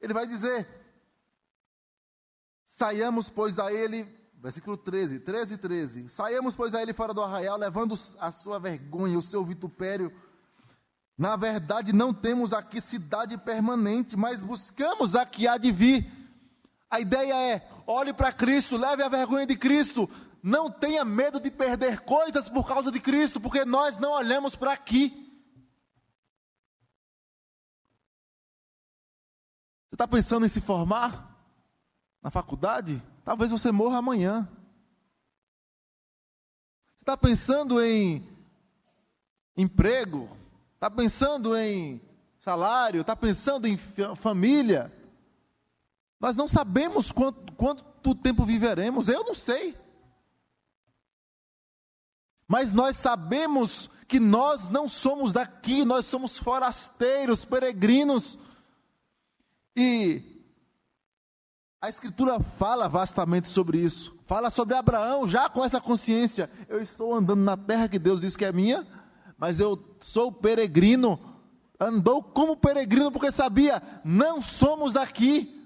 Ele 0.00 0.12
vai 0.12 0.26
dizer: 0.26 0.66
Saiamos, 2.64 3.30
pois, 3.30 3.58
a 3.58 3.72
ele, 3.72 4.08
versículo 4.34 4.76
13, 4.76 5.20
13 5.20 5.56
13. 5.58 6.08
Saiamos, 6.08 6.56
pois, 6.56 6.74
a 6.74 6.82
ele 6.82 6.92
fora 6.92 7.14
do 7.14 7.22
arraial, 7.22 7.56
levando 7.58 7.94
a 8.18 8.30
sua 8.30 8.58
vergonha, 8.58 9.18
o 9.18 9.22
seu 9.22 9.44
vitupério. 9.44 10.12
Na 11.16 11.36
verdade, 11.36 11.92
não 11.92 12.14
temos 12.14 12.52
aqui 12.52 12.80
cidade 12.80 13.36
permanente, 13.36 14.16
mas 14.16 14.42
buscamos 14.42 15.14
a 15.14 15.26
que 15.26 15.46
há 15.46 15.58
de 15.58 15.70
vir 15.70 16.19
a 16.90 16.98
ideia 17.00 17.34
é: 17.34 17.70
olhe 17.86 18.12
para 18.12 18.32
Cristo, 18.32 18.76
leve 18.76 19.02
a 19.02 19.08
vergonha 19.08 19.46
de 19.46 19.56
Cristo, 19.56 20.10
não 20.42 20.70
tenha 20.70 21.04
medo 21.04 21.38
de 21.38 21.50
perder 21.50 22.00
coisas 22.00 22.48
por 22.48 22.66
causa 22.66 22.90
de 22.90 22.98
Cristo, 22.98 23.40
porque 23.40 23.64
nós 23.64 23.96
não 23.96 24.12
olhamos 24.12 24.56
para 24.56 24.72
aqui. 24.72 25.28
Você 29.88 29.94
está 29.94 30.08
pensando 30.08 30.44
em 30.44 30.48
se 30.48 30.60
formar 30.60 31.36
na 32.22 32.30
faculdade? 32.30 33.02
Talvez 33.24 33.50
você 33.50 33.70
morra 33.70 33.98
amanhã. 33.98 34.48
Você 36.94 37.02
está 37.02 37.16
pensando 37.16 37.82
em 37.82 38.26
emprego? 39.56 40.28
Está 40.74 40.90
pensando 40.90 41.56
em 41.56 42.00
salário? 42.40 43.02
Está 43.02 43.14
pensando 43.14 43.66
em 43.66 43.76
família? 43.76 44.92
Nós 46.20 46.36
não 46.36 46.46
sabemos 46.46 47.10
quanto, 47.10 47.52
quanto 47.54 48.14
tempo 48.14 48.44
viveremos, 48.44 49.08
eu 49.08 49.24
não 49.24 49.34
sei. 49.34 49.74
Mas 52.46 52.72
nós 52.72 52.96
sabemos 52.96 53.88
que 54.06 54.20
nós 54.20 54.68
não 54.68 54.88
somos 54.88 55.32
daqui, 55.32 55.84
nós 55.84 56.04
somos 56.04 56.36
forasteiros, 56.36 57.44
peregrinos. 57.44 58.38
E 59.74 60.22
a 61.80 61.88
Escritura 61.88 62.40
fala 62.40 62.88
vastamente 62.88 63.48
sobre 63.48 63.78
isso. 63.78 64.14
Fala 64.26 64.50
sobre 64.50 64.74
Abraão, 64.74 65.26
já 65.26 65.48
com 65.48 65.64
essa 65.64 65.80
consciência. 65.80 66.50
Eu 66.68 66.82
estou 66.82 67.14
andando 67.14 67.40
na 67.40 67.56
terra 67.56 67.88
que 67.88 67.98
Deus 67.98 68.20
diz 68.20 68.36
que 68.36 68.44
é 68.44 68.52
minha, 68.52 68.86
mas 69.38 69.60
eu 69.60 69.96
sou 70.00 70.30
peregrino. 70.30 71.18
Andou 71.78 72.22
como 72.22 72.56
peregrino 72.56 73.10
porque 73.10 73.32
sabia, 73.32 73.80
não 74.04 74.42
somos 74.42 74.92
daqui. 74.92 75.59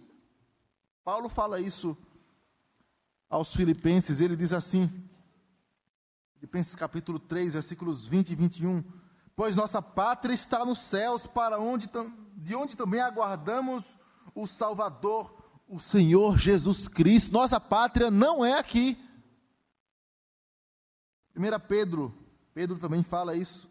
Paulo 1.04 1.28
fala 1.28 1.60
isso 1.60 1.94
aos 3.28 3.54
Filipenses, 3.54 4.20
ele 4.20 4.34
diz 4.34 4.54
assim, 4.54 4.90
Filipenses 6.32 6.74
capítulo 6.74 7.18
3, 7.18 7.52
versículos 7.52 8.08
20 8.08 8.30
e 8.30 8.34
21, 8.34 8.82
pois 9.36 9.54
nossa 9.54 9.82
pátria 9.82 10.32
está 10.32 10.64
nos 10.64 10.78
céus, 10.78 11.26
para 11.26 11.58
onde 11.58 11.90
de 12.36 12.54
onde 12.54 12.74
também 12.74 13.02
aguardamos 13.02 13.98
o 14.34 14.46
Salvador, 14.46 15.34
o 15.68 15.78
Senhor 15.78 16.38
Jesus 16.38 16.88
Cristo. 16.88 17.32
Nossa 17.32 17.60
pátria 17.60 18.10
não 18.10 18.42
é 18.42 18.58
aqui. 18.58 18.98
1 21.36 21.42
Pedro, 21.68 22.14
Pedro 22.54 22.78
também 22.78 23.02
fala 23.02 23.36
isso. 23.36 23.70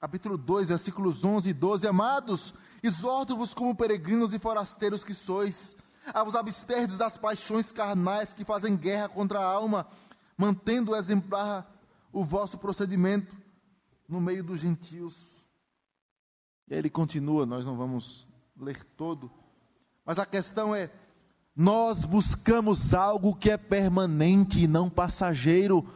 Capítulo 0.00 0.36
2, 0.36 0.68
versículos 0.68 1.24
11 1.24 1.50
e 1.50 1.52
12. 1.52 1.86
Amados, 1.86 2.52
exorto-vos 2.82 3.54
como 3.54 3.76
peregrinos 3.76 4.34
e 4.34 4.38
forasteiros 4.38 5.04
que 5.04 5.14
sois, 5.14 5.76
vos 6.24 6.34
absterdes 6.34 6.98
das 6.98 7.16
paixões 7.16 7.72
carnais 7.72 8.34
que 8.34 8.44
fazem 8.44 8.76
guerra 8.76 9.08
contra 9.08 9.40
a 9.40 9.44
alma, 9.44 9.86
mantendo 10.36 10.94
exemplar 10.94 11.70
o 12.12 12.24
vosso 12.24 12.58
procedimento. 12.58 13.34
no 14.06 14.20
meio 14.20 14.44
dos 14.44 14.60
gentios. 14.60 15.26
E 16.68 16.74
aí 16.74 16.78
ele 16.78 16.90
continua, 16.90 17.46
nós 17.46 17.64
não 17.64 17.74
vamos 17.74 18.26
ler 18.54 18.84
todo, 18.96 19.30
mas 20.04 20.18
a 20.18 20.26
questão 20.26 20.74
é: 20.74 20.90
nós 21.56 22.04
buscamos 22.04 22.92
algo 22.94 23.34
que 23.34 23.50
é 23.50 23.56
permanente 23.56 24.62
e 24.62 24.66
não 24.66 24.90
passageiro. 24.90 25.88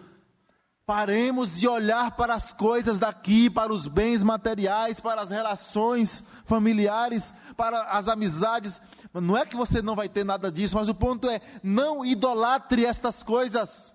Paremos 0.87 1.59
de 1.59 1.69
olhar 1.69 2.13
para 2.13 2.33
as 2.33 2.51
coisas 2.51 2.99
daqui, 2.99 3.51
para 3.51 3.71
os 3.71 3.87
bens 3.87 4.23
materiais, 4.23 5.01
para 5.01 5.21
as 5.21 5.29
relações 5.29 6.25
familiares, 6.47 7.35
para 7.59 7.83
as 7.91 8.09
amizades. 8.09 8.81
Não 9.15 9.37
é 9.37 9.47
que 9.47 9.57
você 9.57 9.81
não 9.81 9.97
vai 9.97 10.09
ter 10.09 10.25
nada 10.25 10.53
disso, 10.53 10.77
mas 10.77 10.89
o 10.89 10.95
ponto 10.95 11.29
é: 11.29 11.41
não 11.63 12.05
idolatre 12.05 12.85
estas 12.85 13.23
coisas. 13.23 13.95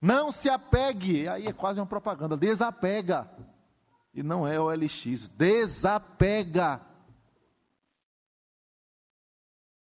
Não 0.00 0.32
se 0.32 0.48
apegue. 0.48 1.28
Aí 1.28 1.46
é 1.46 1.52
quase 1.52 1.78
uma 1.78 1.86
propaganda. 1.86 2.36
Desapega. 2.36 3.30
E 4.14 4.22
não 4.22 4.46
é 4.46 4.58
OLX. 4.58 5.28
Desapega. 5.28 6.80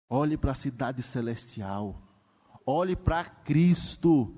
Olhe 0.09 0.37
para 0.37 0.51
a 0.51 0.55
cidade 0.55 1.01
celestial. 1.01 2.01
Olhe 2.65 2.95
para 2.95 3.23
Cristo. 3.23 4.35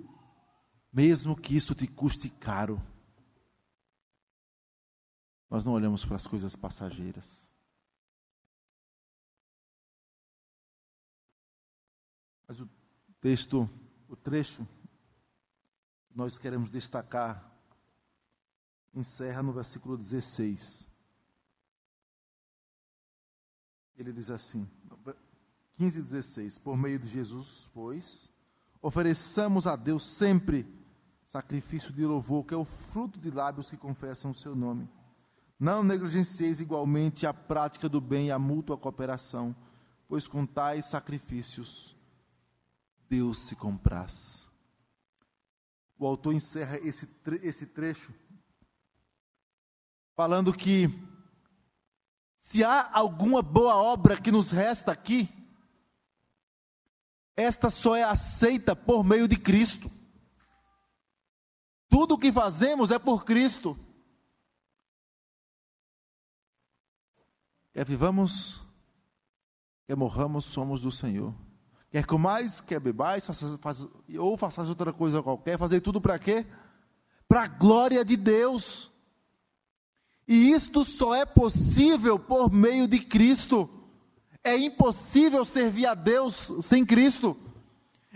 Mesmo 0.91 1.35
que 1.35 1.55
isso 1.57 1.73
te 1.73 1.87
custe 1.87 2.29
caro. 2.29 2.79
Nós 5.49 5.65
não 5.65 5.73
olhamos 5.73 6.05
para 6.05 6.15
as 6.15 6.27
coisas 6.27 6.55
passageiras. 6.55 7.42
Texto, 13.23 13.69
o 14.09 14.17
trecho, 14.17 14.67
nós 16.13 16.37
queremos 16.37 16.69
destacar, 16.69 17.49
encerra 18.93 19.41
no 19.41 19.53
versículo 19.53 19.95
16. 19.95 20.85
Ele 23.95 24.11
diz 24.11 24.29
assim: 24.29 24.69
15 25.71 25.99
e 25.99 26.03
16: 26.03 26.57
Por 26.57 26.75
meio 26.75 26.99
de 26.99 27.07
Jesus, 27.07 27.69
pois, 27.73 28.29
ofereçamos 28.81 29.67
a 29.67 29.77
Deus 29.77 30.05
sempre 30.05 30.67
sacrifício 31.25 31.93
de 31.93 32.05
louvor, 32.05 32.43
que 32.43 32.53
é 32.53 32.57
o 32.57 32.65
fruto 32.65 33.17
de 33.17 33.31
lábios 33.31 33.69
que 33.69 33.77
confessam 33.77 34.31
o 34.31 34.35
seu 34.35 34.53
nome. 34.53 34.89
Não 35.57 35.81
negligencieis 35.81 36.59
igualmente 36.59 37.25
a 37.25 37.33
prática 37.33 37.87
do 37.87 38.01
bem 38.01 38.27
e 38.27 38.31
a 38.31 38.37
mútua 38.37 38.77
cooperação, 38.77 39.55
pois 40.09 40.27
com 40.27 40.45
tais 40.45 40.87
sacrifícios 40.87 41.92
Deus 43.13 43.41
se 43.41 43.55
compraz. 43.55 44.49
O 45.99 46.07
autor 46.07 46.33
encerra 46.33 46.79
esse, 46.79 47.07
esse 47.43 47.67
trecho 47.67 48.11
falando 50.15 50.51
que 50.51 50.89
se 52.39 52.63
há 52.63 52.89
alguma 52.91 53.43
boa 53.43 53.75
obra 53.75 54.19
que 54.19 54.31
nos 54.31 54.49
resta 54.49 54.91
aqui, 54.91 55.29
esta 57.35 57.69
só 57.69 57.95
é 57.95 58.01
aceita 58.01 58.75
por 58.75 59.03
meio 59.03 59.27
de 59.27 59.37
Cristo. 59.37 59.91
Tudo 61.87 62.15
o 62.15 62.17
que 62.17 62.31
fazemos 62.31 62.89
é 62.89 62.97
por 62.97 63.25
Cristo. 63.25 63.77
Quer 67.73 67.85
vivamos, 67.85 68.59
quer 69.85 69.95
morramos, 69.95 70.45
somos 70.45 70.81
do 70.81 70.91
Senhor. 70.91 71.52
Quer 71.93 72.07
comais, 72.07 72.59
quer 72.59 72.79
bebais, 72.79 73.27
faça, 73.27 73.55
faz, 73.59 73.85
ou 74.17 74.35
façais 74.35 74.67
outra 74.67 74.91
coisa 74.91 75.21
qualquer, 75.21 75.59
fazer 75.59 75.79
tudo 75.79 76.01
para 76.01 76.17
quê? 76.17 76.43
Para 77.27 77.43
a 77.43 77.47
glória 77.47 78.03
de 78.03 78.17
Deus. 78.17 78.91
E 80.27 80.49
isto 80.49 80.83
só 80.85 81.13
é 81.13 81.23
possível 81.23 82.17
por 82.17 82.51
meio 82.51 82.87
de 82.87 82.97
Cristo. 82.97 83.69
É 84.43 84.57
impossível 84.57 85.45
servir 85.45 85.85
a 85.85 85.93
Deus 85.93 86.51
sem 86.61 86.83
Cristo. 86.83 87.37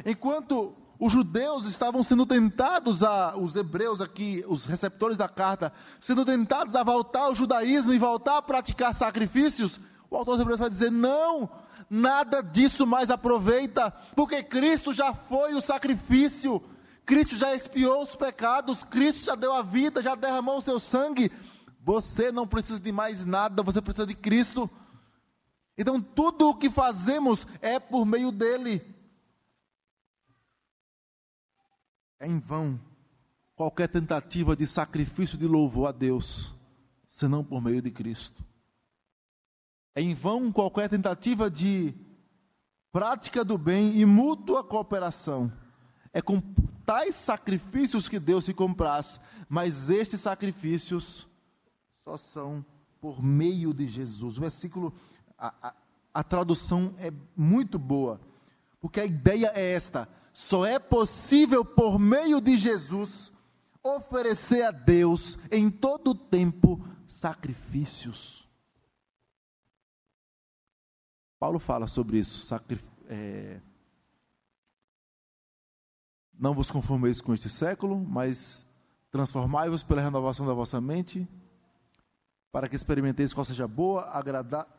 Enquanto 0.03 0.73
os 0.99 1.13
judeus 1.13 1.67
estavam 1.67 2.01
sendo 2.01 2.25
tentados 2.25 3.03
a, 3.03 3.37
os 3.37 3.55
hebreus 3.55 4.01
aqui, 4.01 4.43
os 4.47 4.65
receptores 4.65 5.17
da 5.17 5.29
carta, 5.29 5.71
sendo 5.99 6.25
tentados 6.25 6.75
a 6.75 6.83
voltar 6.83 7.25
ao 7.25 7.35
judaísmo 7.35 7.93
e 7.93 7.99
voltar 7.99 8.37
a 8.37 8.41
praticar 8.41 8.91
sacrifícios, 8.91 9.79
o 10.09 10.17
autor 10.17 10.31
dos 10.31 10.41
hebreus 10.41 10.59
vai 10.59 10.69
dizer: 10.71 10.91
não, 10.91 11.47
nada 11.89 12.41
disso 12.41 12.85
mais 12.85 13.09
aproveita, 13.09 13.91
porque 14.15 14.43
Cristo 14.43 14.93
já 14.93 15.13
foi 15.13 15.53
o 15.53 15.61
sacrifício, 15.61 16.61
Cristo 17.05 17.37
já 17.37 17.55
expiou 17.55 18.03
os 18.03 18.15
pecados, 18.15 18.83
Cristo 18.83 19.25
já 19.25 19.35
deu 19.35 19.53
a 19.53 19.61
vida, 19.61 20.01
já 20.01 20.15
derramou 20.15 20.57
o 20.57 20.61
seu 20.61 20.79
sangue. 20.79 21.31
Você 21.81 22.31
não 22.31 22.45
precisa 22.45 22.79
de 22.79 22.91
mais 22.91 23.23
nada, 23.23 23.63
você 23.63 23.81
precisa 23.81 24.05
de 24.05 24.13
Cristo. 24.13 24.69
Então, 25.77 26.01
tudo 26.01 26.49
o 26.49 26.55
que 26.55 26.69
fazemos 26.69 27.47
é 27.61 27.79
por 27.79 28.05
meio 28.05 28.31
dele. 28.31 28.83
É 32.19 32.27
em 32.27 32.39
vão 32.39 32.79
qualquer 33.55 33.87
tentativa 33.87 34.55
de 34.55 34.67
sacrifício 34.67 35.37
de 35.37 35.47
louvor 35.47 35.87
a 35.87 35.91
Deus, 35.91 36.53
senão 37.07 37.43
por 37.43 37.61
meio 37.61 37.81
de 37.81 37.89
Cristo. 37.89 38.46
É 39.97 40.01
em 40.01 40.13
vão 40.13 40.51
qualquer 40.51 40.87
tentativa 40.87 41.49
de 41.49 41.91
prática 42.91 43.43
do 43.43 43.57
bem 43.57 43.99
e 43.99 44.05
mútua 44.05 44.63
cooperação. 44.63 45.51
É 46.13 46.21
com 46.21 46.39
tais 46.85 47.15
sacrifícios 47.15 48.07
que 48.07 48.19
Deus 48.19 48.45
se 48.45 48.53
compraz, 48.53 49.19
mas 49.49 49.89
estes 49.89 50.21
sacrifícios 50.21 51.27
só 52.03 52.15
são 52.15 52.63
por 53.01 53.23
meio 53.23 53.73
de 53.73 53.87
Jesus. 53.87 54.37
O 54.37 54.41
versículo 54.41 54.93
a, 55.35 55.51
a, 55.63 55.73
a 56.13 56.23
tradução 56.23 56.93
é 56.99 57.11
muito 57.35 57.79
boa, 57.79 58.21
porque 58.79 58.99
a 58.99 59.05
ideia 59.05 59.51
é 59.55 59.71
esta: 59.73 60.07
só 60.31 60.63
é 60.63 60.77
possível 60.77 61.65
por 61.65 61.97
meio 61.97 62.39
de 62.39 62.55
Jesus 62.55 63.31
oferecer 63.81 64.61
a 64.61 64.69
Deus 64.69 65.39
em 65.49 65.71
todo 65.71 66.11
o 66.11 66.15
tempo 66.15 66.85
sacrifícios. 67.07 68.46
Paulo 71.39 71.59
fala 71.59 71.87
sobre 71.87 72.19
isso. 72.19 72.53
É, 73.07 73.59
não 76.37 76.53
vos 76.53 76.69
conformeis 76.69 77.21
com 77.21 77.33
este 77.33 77.49
século, 77.49 77.99
mas 77.99 78.65
transformai-vos 79.11 79.83
pela 79.83 80.01
renovação 80.01 80.45
da 80.45 80.53
vossa 80.53 80.79
mente, 80.81 81.27
para 82.51 82.67
que 82.67 82.75
experimenteis 82.75 83.33
qual 83.33 83.45
seja 83.45 83.67
boa, 83.67 84.03
agradável 84.09 84.77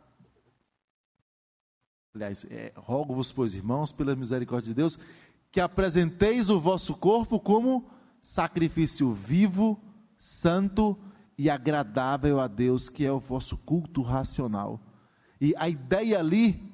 Aliás, 2.14 2.44
é, 2.50 2.72
rogo-vos, 2.74 3.30
pois, 3.30 3.54
irmãos, 3.54 3.92
pela 3.92 4.16
misericórdia 4.16 4.70
de 4.70 4.74
Deus, 4.74 4.98
que 5.52 5.60
apresenteis 5.60 6.50
o 6.50 6.60
vosso 6.60 6.96
corpo 6.96 7.38
como 7.38 7.88
sacrifício 8.20 9.12
vivo, 9.12 9.80
santo 10.16 10.98
e 11.36 11.48
agradável 11.48 12.40
a 12.40 12.48
Deus, 12.48 12.88
que 12.88 13.04
é 13.04 13.12
o 13.12 13.20
vosso 13.20 13.56
culto 13.58 14.02
racional. 14.02 14.80
E 15.40 15.54
a 15.56 15.68
ideia 15.68 16.18
ali 16.18 16.72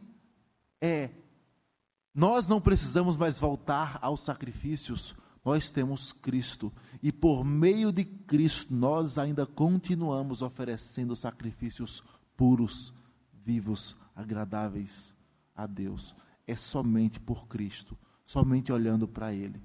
é: 0.80 1.10
nós 2.14 2.46
não 2.46 2.60
precisamos 2.60 3.16
mais 3.16 3.38
voltar 3.38 3.98
aos 4.00 4.22
sacrifícios, 4.22 5.14
nós 5.44 5.70
temos 5.70 6.12
Cristo, 6.12 6.72
e 7.02 7.12
por 7.12 7.44
meio 7.44 7.92
de 7.92 8.04
Cristo 8.04 8.74
nós 8.74 9.18
ainda 9.18 9.46
continuamos 9.46 10.42
oferecendo 10.42 11.14
sacrifícios 11.14 12.02
puros, 12.36 12.94
vivos, 13.44 13.96
agradáveis 14.14 15.14
a 15.54 15.66
Deus 15.66 16.16
é 16.46 16.56
somente 16.56 17.18
por 17.18 17.46
Cristo, 17.46 17.96
somente 18.24 18.72
olhando 18.72 19.08
para 19.08 19.32
Ele. 19.32 19.60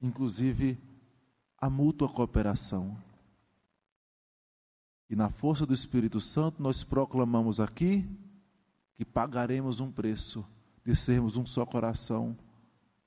Inclusive, 0.00 0.78
a 1.58 1.70
mútua 1.70 2.08
cooperação. 2.08 2.96
E 5.12 5.14
na 5.14 5.28
força 5.28 5.66
do 5.66 5.74
Espírito 5.74 6.22
Santo, 6.22 6.62
nós 6.62 6.82
proclamamos 6.82 7.60
aqui 7.60 8.08
que 8.94 9.04
pagaremos 9.04 9.78
um 9.78 9.92
preço 9.92 10.42
de 10.82 10.96
sermos 10.96 11.36
um 11.36 11.44
só 11.44 11.66
coração 11.66 12.34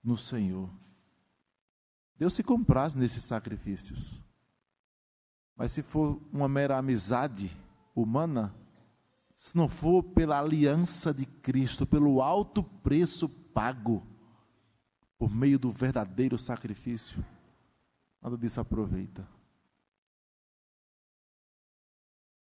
no 0.03 0.15
Senhor. 0.15 0.69
Deus 2.15 2.35
se 2.35 2.43
compraz 2.43 2.93
nesses 2.93 3.23
sacrifícios. 3.23 4.21
Mas 5.57 5.71
se 5.71 5.81
for 5.81 6.21
uma 6.31 6.47
mera 6.47 6.77
amizade 6.77 7.51
humana, 7.95 8.53
se 9.33 9.57
não 9.57 9.67
for 9.67 10.03
pela 10.03 10.37
aliança 10.37 11.11
de 11.11 11.25
Cristo, 11.25 11.87
pelo 11.87 12.21
alto 12.21 12.61
preço 12.61 13.27
pago, 13.27 14.05
por 15.17 15.33
meio 15.33 15.57
do 15.57 15.71
verdadeiro 15.71 16.37
sacrifício, 16.37 17.25
nada 18.21 18.37
disso 18.37 18.59
aproveita. 18.59 19.34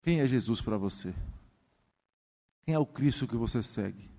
Quem 0.02 0.20
é 0.20 0.26
Jesus 0.26 0.60
para 0.60 0.76
você? 0.76 1.14
Quem 2.64 2.74
é 2.74 2.78
o 2.78 2.86
Cristo 2.86 3.26
que 3.26 3.36
você 3.36 3.62
segue? 3.62 4.10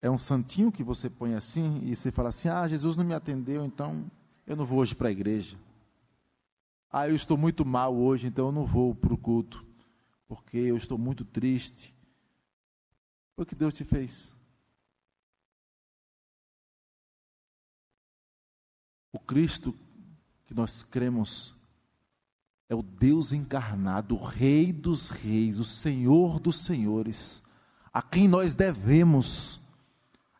É 0.00 0.10
um 0.10 0.18
santinho 0.18 0.72
que 0.72 0.82
você 0.82 1.10
põe 1.10 1.34
assim 1.34 1.80
e 1.84 1.94
você 1.94 2.10
fala 2.10 2.28
assim: 2.28 2.48
Ah, 2.48 2.66
Jesus 2.68 2.96
não 2.96 3.04
me 3.04 3.14
atendeu, 3.14 3.64
então 3.64 4.10
eu 4.46 4.56
não 4.56 4.64
vou 4.64 4.78
hoje 4.78 4.94
para 4.94 5.08
a 5.08 5.12
igreja. 5.12 5.56
Ah, 6.90 7.08
eu 7.08 7.14
estou 7.14 7.36
muito 7.36 7.64
mal 7.64 7.94
hoje, 7.96 8.26
então 8.26 8.46
eu 8.46 8.52
não 8.52 8.66
vou 8.66 8.94
para 8.94 9.14
o 9.14 9.18
culto, 9.18 9.64
porque 10.28 10.58
eu 10.58 10.76
estou 10.76 10.98
muito 10.98 11.24
triste. 11.24 11.94
Foi 13.34 13.44
o 13.44 13.46
que 13.46 13.54
Deus 13.54 13.74
te 13.74 13.84
fez. 13.84 14.32
O 19.12 19.18
Cristo 19.18 19.74
que 20.46 20.54
nós 20.54 20.82
cremos 20.82 21.56
é 22.72 22.74
o 22.74 22.82
Deus 22.82 23.32
encarnado, 23.32 24.14
o 24.14 24.24
Rei 24.24 24.72
dos 24.72 25.10
Reis, 25.10 25.58
o 25.58 25.64
Senhor 25.64 26.40
dos 26.40 26.56
Senhores, 26.56 27.42
a 27.92 28.00
quem 28.00 28.26
nós 28.26 28.54
devemos, 28.54 29.60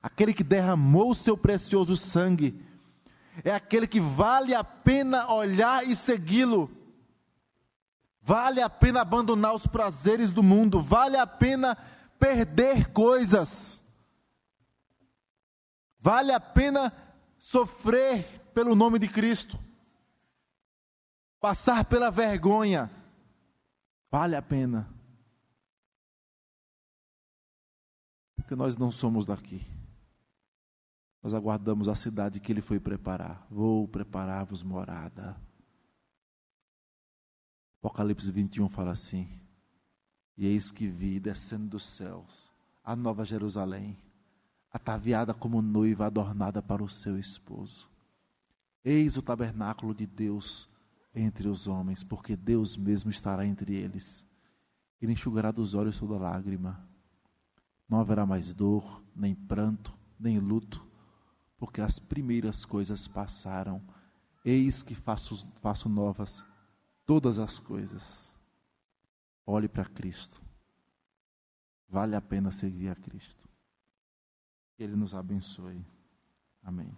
aquele 0.02 0.32
que 0.32 0.42
derramou 0.42 1.10
o 1.10 1.14
seu 1.14 1.36
precioso 1.36 1.94
sangue 1.94 2.58
é 3.44 3.54
aquele 3.54 3.86
que 3.86 4.00
vale 4.00 4.54
a 4.54 4.64
pena 4.64 5.30
olhar 5.30 5.86
e 5.86 5.94
segui-lo. 5.94 6.70
Vale 8.22 8.62
a 8.62 8.70
pena 8.70 9.02
abandonar 9.02 9.54
os 9.54 9.66
prazeres 9.66 10.32
do 10.32 10.42
mundo, 10.42 10.82
vale 10.82 11.18
a 11.18 11.26
pena 11.26 11.76
perder 12.18 12.88
coisas. 12.92 13.82
Vale 16.00 16.32
a 16.32 16.40
pena 16.40 16.92
sofrer 17.36 18.24
pelo 18.54 18.74
nome 18.74 18.98
de 18.98 19.08
Cristo. 19.08 19.61
Passar 21.42 21.84
pela 21.84 22.08
vergonha. 22.08 22.88
Vale 24.08 24.36
a 24.36 24.40
pena. 24.40 24.88
Porque 28.36 28.54
nós 28.54 28.76
não 28.76 28.92
somos 28.92 29.26
daqui. 29.26 29.60
Nós 31.20 31.34
aguardamos 31.34 31.88
a 31.88 31.96
cidade 31.96 32.38
que 32.38 32.52
ele 32.52 32.62
foi 32.62 32.78
preparar. 32.78 33.44
Vou 33.50 33.88
preparar-vos 33.88 34.62
morada. 34.62 35.36
Apocalipse 37.80 38.30
21 38.30 38.68
fala 38.68 38.92
assim: 38.92 39.28
E 40.36 40.46
eis 40.46 40.70
que 40.70 40.86
vi 40.86 41.18
descendo 41.18 41.70
dos 41.70 41.84
céus 41.84 42.52
a 42.84 42.94
nova 42.94 43.24
Jerusalém, 43.24 43.98
ataviada 44.70 45.34
como 45.34 45.60
noiva 45.60 46.06
adornada 46.06 46.62
para 46.62 46.84
o 46.84 46.88
seu 46.88 47.18
esposo. 47.18 47.90
Eis 48.84 49.16
o 49.16 49.22
tabernáculo 49.22 49.92
de 49.92 50.06
Deus 50.06 50.70
entre 51.14 51.48
os 51.48 51.66
homens, 51.66 52.02
porque 52.02 52.36
Deus 52.36 52.76
mesmo 52.76 53.10
estará 53.10 53.46
entre 53.46 53.74
eles. 53.74 54.26
Ele 55.00 55.12
enxugará 55.12 55.50
dos 55.50 55.74
olhos 55.74 55.98
toda 55.98 56.16
lágrima. 56.16 56.86
Não 57.88 58.00
haverá 58.00 58.24
mais 58.24 58.52
dor, 58.52 59.02
nem 59.14 59.34
pranto, 59.34 59.92
nem 60.18 60.38
luto 60.38 60.92
porque 61.62 61.80
as 61.80 61.96
primeiras 61.96 62.64
coisas 62.64 63.06
passaram. 63.06 63.80
Eis 64.44 64.82
que 64.82 64.96
faço, 64.96 65.46
faço 65.60 65.88
novas 65.88 66.44
todas 67.06 67.38
as 67.38 67.56
coisas. 67.56 68.34
Olhe 69.46 69.68
para 69.68 69.84
Cristo. 69.84 70.42
Vale 71.88 72.16
a 72.16 72.20
pena 72.20 72.50
seguir 72.50 72.88
a 72.88 72.96
Cristo. 72.96 73.48
Que 74.74 74.82
Ele 74.82 74.96
nos 74.96 75.14
abençoe. 75.14 75.86
Amém. 76.64 76.92